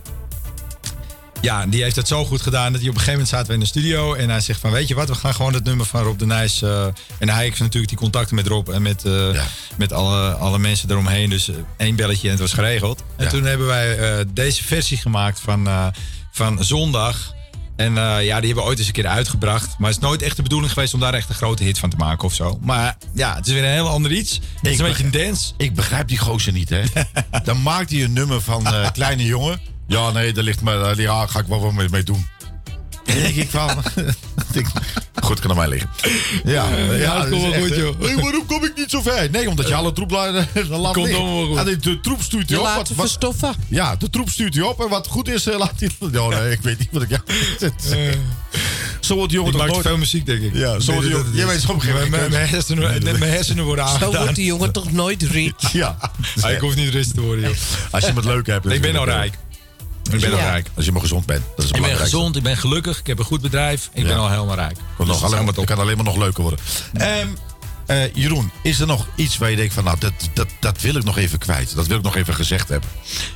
[1.41, 3.53] ja, die heeft dat zo goed gedaan dat hij op een gegeven moment zaten we
[3.55, 5.87] in de studio en hij zegt van weet je wat, we gaan gewoon het nummer
[5.87, 6.63] van Rob de Nijs.
[6.63, 6.87] eh,
[7.19, 9.29] en hij heeft natuurlijk die contacten met Rob en met, eh,
[9.77, 11.31] met alle, alle mensen eromheen.
[11.31, 13.03] Dus eh, één belletje en het was geregeld.
[13.17, 13.31] En Ja.
[13.31, 15.69] toen hebben wij deze versie gemaakt van,
[16.33, 17.35] van zondag.
[17.77, 19.79] En ja, die hebben we ooit eens een keer uitgebracht.
[19.79, 21.91] Maar het is nooit echt de bedoeling geweest om daar echt een grote hit van
[21.91, 22.59] te maken of zo.
[22.63, 24.41] Maar ja, het is weer een heel ander iets.
[24.61, 25.53] Het is een beetje een dance.
[25.57, 26.83] Ik begrijp die gozer niet, hè.
[27.45, 29.61] Dan maakt hij een nummer van Kleine Jongen.
[29.87, 32.27] Ja, nee, daar ligt maar, daar ja, ga ik wel wat mee, mee doen.
[33.07, 33.71] En dan denk ik van...
[34.53, 34.67] ik-
[35.23, 35.91] goed, kan aan mij liggen.
[36.45, 38.01] Ja, ja, Ja, dat kom is wel goed, joh.
[38.01, 39.31] Hey, waarom kom ik niet zo ver?
[39.31, 40.31] Nee, omdat je alle troep la-
[40.69, 41.57] laat Komt allemaal goed.
[41.57, 42.67] Ja, de, de troep stuurt Je je op.
[42.67, 43.55] laat Wat, verstoffen.
[43.69, 44.81] ja, de troep stuurt je op.
[44.81, 45.91] En wat goed is, eh, laat hij...
[46.13, 47.09] Ja, nee, ik weet niet wat ik...
[47.11, 47.21] Ja,
[49.01, 49.87] zo wordt die jongen Ik toch maak te nooit...
[49.87, 50.55] veel muziek, denk ik.
[50.55, 51.33] Ja, zo wordt die jongen...
[51.35, 52.31] Jij weet het op een gegeven Mijn- moment...
[52.33, 54.21] Mijn hersenen, nee, mijn hersenen worden Zo aangedaan.
[54.21, 55.73] wordt die jongen toch nooit rich.
[55.73, 55.97] Ja.
[56.41, 57.57] Ah, ik hoef niet rust te worden, joh.
[57.91, 58.71] Als je het leuk hebt.
[58.73, 59.35] Ik ben al rijk.
[60.15, 60.71] Ik ben al rijk.
[60.75, 61.43] Als je maar gezond bent.
[61.57, 63.91] Dat is het Ik ben gezond, ik ben gelukkig, ik heb een goed bedrijf.
[63.93, 64.09] Ik Ja.
[64.09, 64.77] ben al helemaal rijk.
[64.97, 66.61] Kan Dus nog alleen, het kan alleen maar nog leuker worden.
[66.93, 67.29] Ehm,
[67.87, 69.85] eh, Jeroen, is er nog iets waar je denkt van...
[69.85, 71.75] Nou, dat, dat, dat wil ik nog even kwijt.
[71.75, 72.89] Dat wil ik nog even gezegd hebben.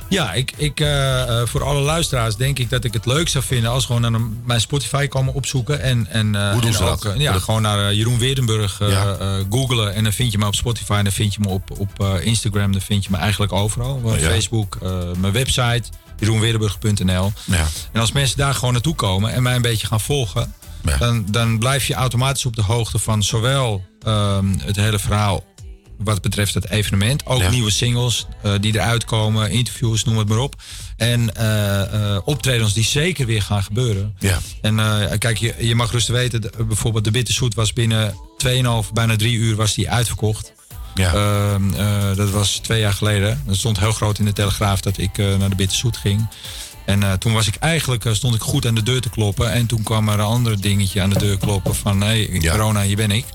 [0.09, 3.43] Ja, ik, ik, eh, eh, voor alle luisteraars denk ik dat ik het leuk zou
[3.43, 5.81] vinden als gewoon naar een- mijn Spotify komen opzoeken.
[5.81, 7.17] En, en, eh, Hoe doen en ze ook, dat?
[7.19, 9.17] ja, Dat- gewoon naar Jeroen Weerdenburg eh, Ja.
[9.49, 9.93] googlen.
[9.93, 12.25] En dan vind je me op Spotify en dan vind je me op, op eh,
[12.25, 12.71] Instagram.
[12.71, 14.01] Dan vind je me eigenlijk overal.
[14.05, 14.17] Ja.
[14.29, 15.83] Facebook, eh, mijn website,
[16.21, 17.31] jeroenweerdenburg.nl.
[17.45, 17.67] Ja.
[17.91, 20.53] En als mensen daar gewoon naartoe komen en mij een beetje gaan volgen,
[20.83, 20.97] Ja.
[20.97, 25.43] dan, dan blijf je automatisch op de hoogte van zowel ehm, het hele verhaal
[25.97, 27.25] wat betreft het evenement.
[27.25, 27.49] Ook Ja.
[27.49, 30.55] nieuwe singles eh, die eruit komen, interviews, noem het maar op.
[30.97, 34.15] En eh, eh, optredens die zeker weer gaan gebeuren.
[34.19, 34.39] Ja.
[34.61, 34.75] En
[35.19, 39.55] kijk, je, je mag rustig weten, bijvoorbeeld de Bitterzoet was binnen 2,5, bijna drie uur
[39.55, 40.53] was die uitverkocht.
[41.01, 41.13] Ja.
[41.13, 43.41] Ehm, eh, dat was twee jaar geleden.
[43.45, 46.27] Dat stond heel groot in de Telegraaf dat ik eh, naar de Bitterzoet ging.
[46.85, 49.51] En eh, toen was ik eigenlijk, stond ik goed aan de deur te kloppen.
[49.51, 52.01] En toen kwam er een ander dingetje aan de deur kloppen van...
[52.01, 52.51] hé, hey, Ja.
[52.51, 53.25] corona, hier ben ik.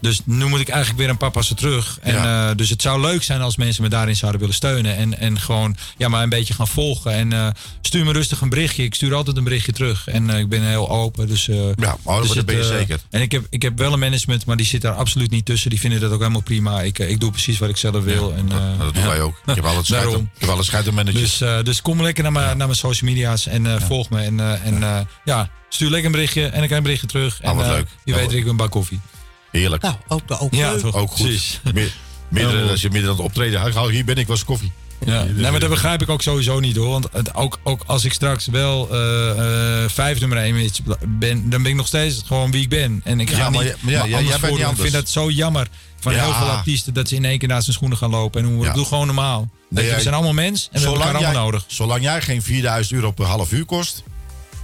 [0.00, 1.98] Dus nu moet ik eigenlijk weer een paar passen terug.
[2.02, 2.50] En, Ja.
[2.50, 4.96] eh, dus het zou leuk zijn als mensen me daarin zouden willen steunen.
[4.96, 7.12] En, en gewoon ja, maar een beetje gaan volgen.
[7.12, 7.48] En eh,
[7.80, 8.82] stuur me rustig een berichtje.
[8.82, 10.08] Ik stuur altijd een berichtje terug.
[10.08, 11.28] En eh, ik ben heel open.
[11.28, 11.46] Dus,
[11.76, 12.98] Ja, oh, dus dat ben je zeker.
[13.10, 15.70] En ik heb, ik heb wel een management, maar die zit daar absoluut niet tussen.
[15.70, 16.82] Die vinden dat ook helemaal prima.
[16.82, 18.34] Ik, ik doe precies wat ik zelf wil.
[18.34, 19.08] en, Dat, dat doen ja.
[19.08, 19.36] wij ook.
[19.46, 19.64] Ik heb
[20.38, 21.38] heb scheid aan managers.
[21.38, 24.20] Dus, dus kom lekker naar mijn, naar mijn social media's en volg me.
[24.20, 27.40] En, en ja, stuur lekker een berichtje en ik krijg een berichtje terug.
[27.40, 27.86] En Ah, wat eh, leuk.
[28.04, 29.00] Je Ja, weet, ik een bak koffie.
[29.50, 29.82] Heerlijk.
[29.82, 30.80] Nou, ook, ook Ja, leuk.
[30.80, 30.94] toch?
[30.94, 31.26] ook goed.
[31.26, 31.60] Precies.
[32.28, 33.72] Meer- Ja, als je midden aan het optreden...
[33.72, 34.72] Hou, hier ben ik, was koffie.
[35.04, 35.22] Ja.
[35.24, 36.88] Nee, maar dat begrijp ik ook sowieso niet hoor.
[36.88, 39.30] Want het, ook, ook als ik straks wel eh,
[39.84, 43.00] eh, vijf nummer één is- ben, dan ben ik nog steeds gewoon wie ik ben.
[43.04, 44.66] En ik ga Ja, maar niet je- maar ja, ja, anders bent niet.
[44.68, 45.68] Ik vind dat zo jammer
[46.00, 46.22] van Ja.
[46.24, 48.42] heel veel artiesten dat ze in één keer naast zijn schoenen gaan lopen.
[48.44, 48.72] En hoe, Ja.
[48.72, 49.48] doe gewoon normaal.
[49.68, 51.64] Weet je, we zijn allemaal mens en we hebben elkaar allemaal jij, nodig.
[51.66, 54.02] Zolang jij geen 4000 euro per half uur kost,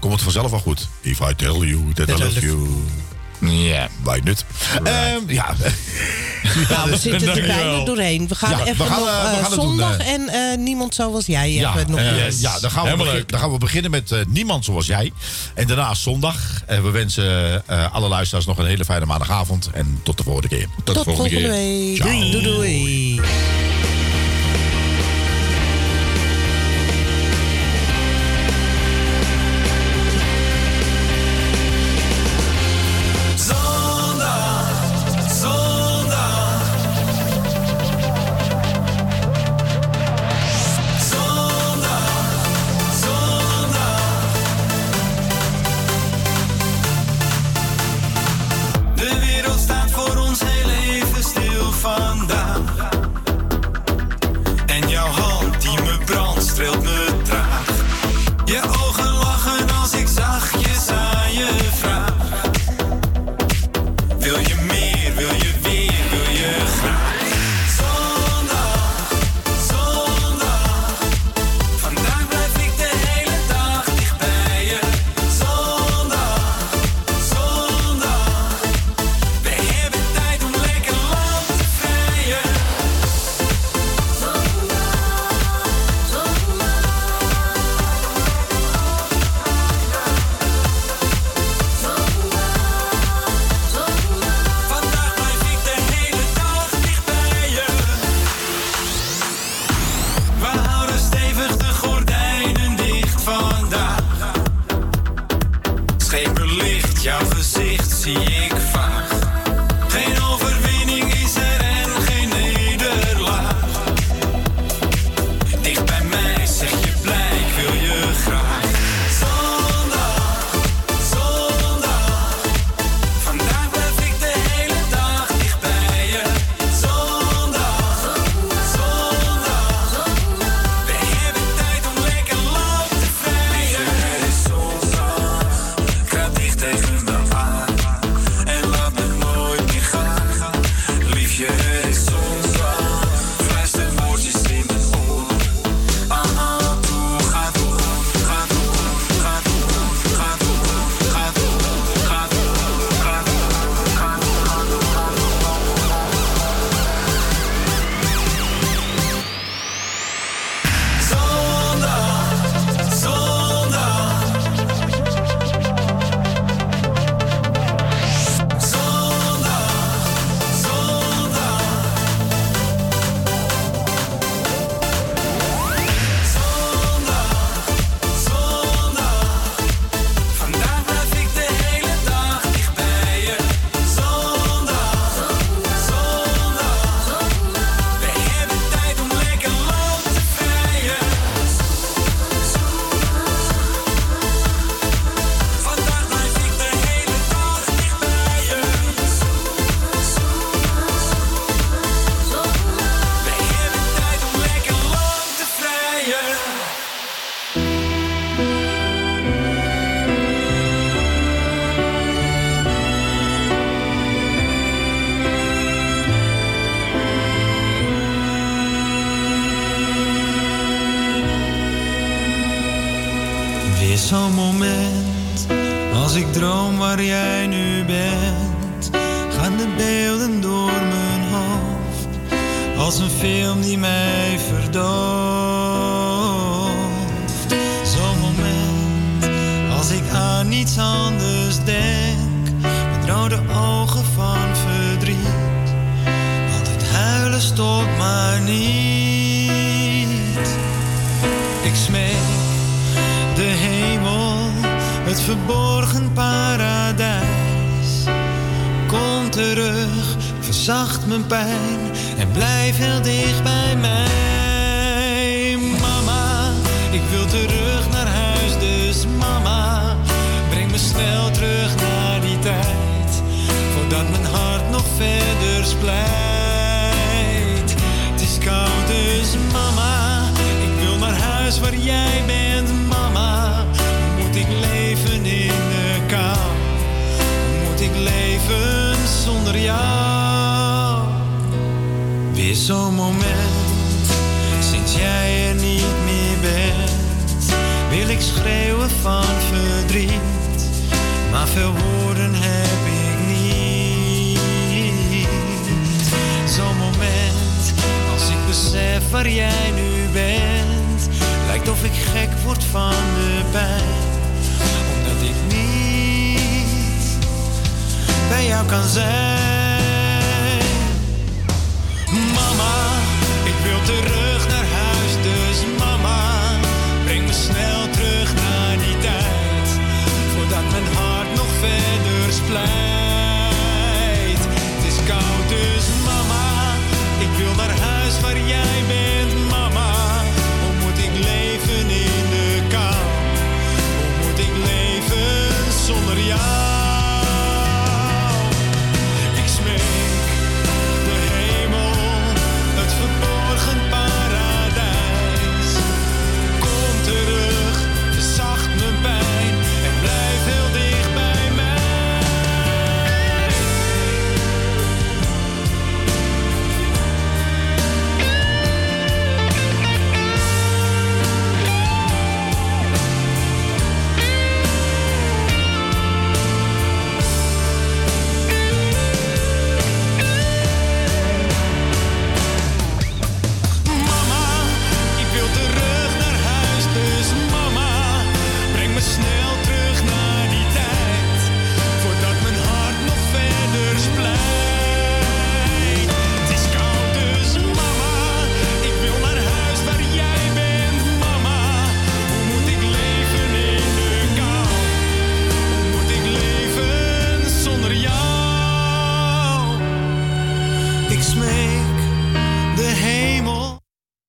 [0.01, 0.89] komt het vanzelf wel goed.
[1.01, 2.69] If I tell you that I love you.
[3.41, 3.89] Ja.
[4.05, 4.45] Bij nut.
[4.85, 5.55] Ehm, ja.
[6.69, 8.29] Nou, we zitten er bijna doorheen.
[8.29, 10.13] We gaan Ja, we even gaan, nog eh, we eh, gaan doen, zondag eh.
[10.13, 11.53] en eh, niemand zoals jij.
[11.53, 12.41] Ja, nog eh, iets.
[12.41, 15.13] ja dan, gaan we begin- dan gaan we beginnen met eh, Niemand Zoals Jij.
[15.55, 16.37] En daarna zondag.
[16.67, 19.71] En we wensen eh, alle luisteraars nog een hele fijne maandagavond.
[19.73, 20.67] En tot de volgende keer.
[20.85, 21.97] Tot de volgende week.
[21.97, 22.31] Ciao.
[22.31, 23.21] Doei doei.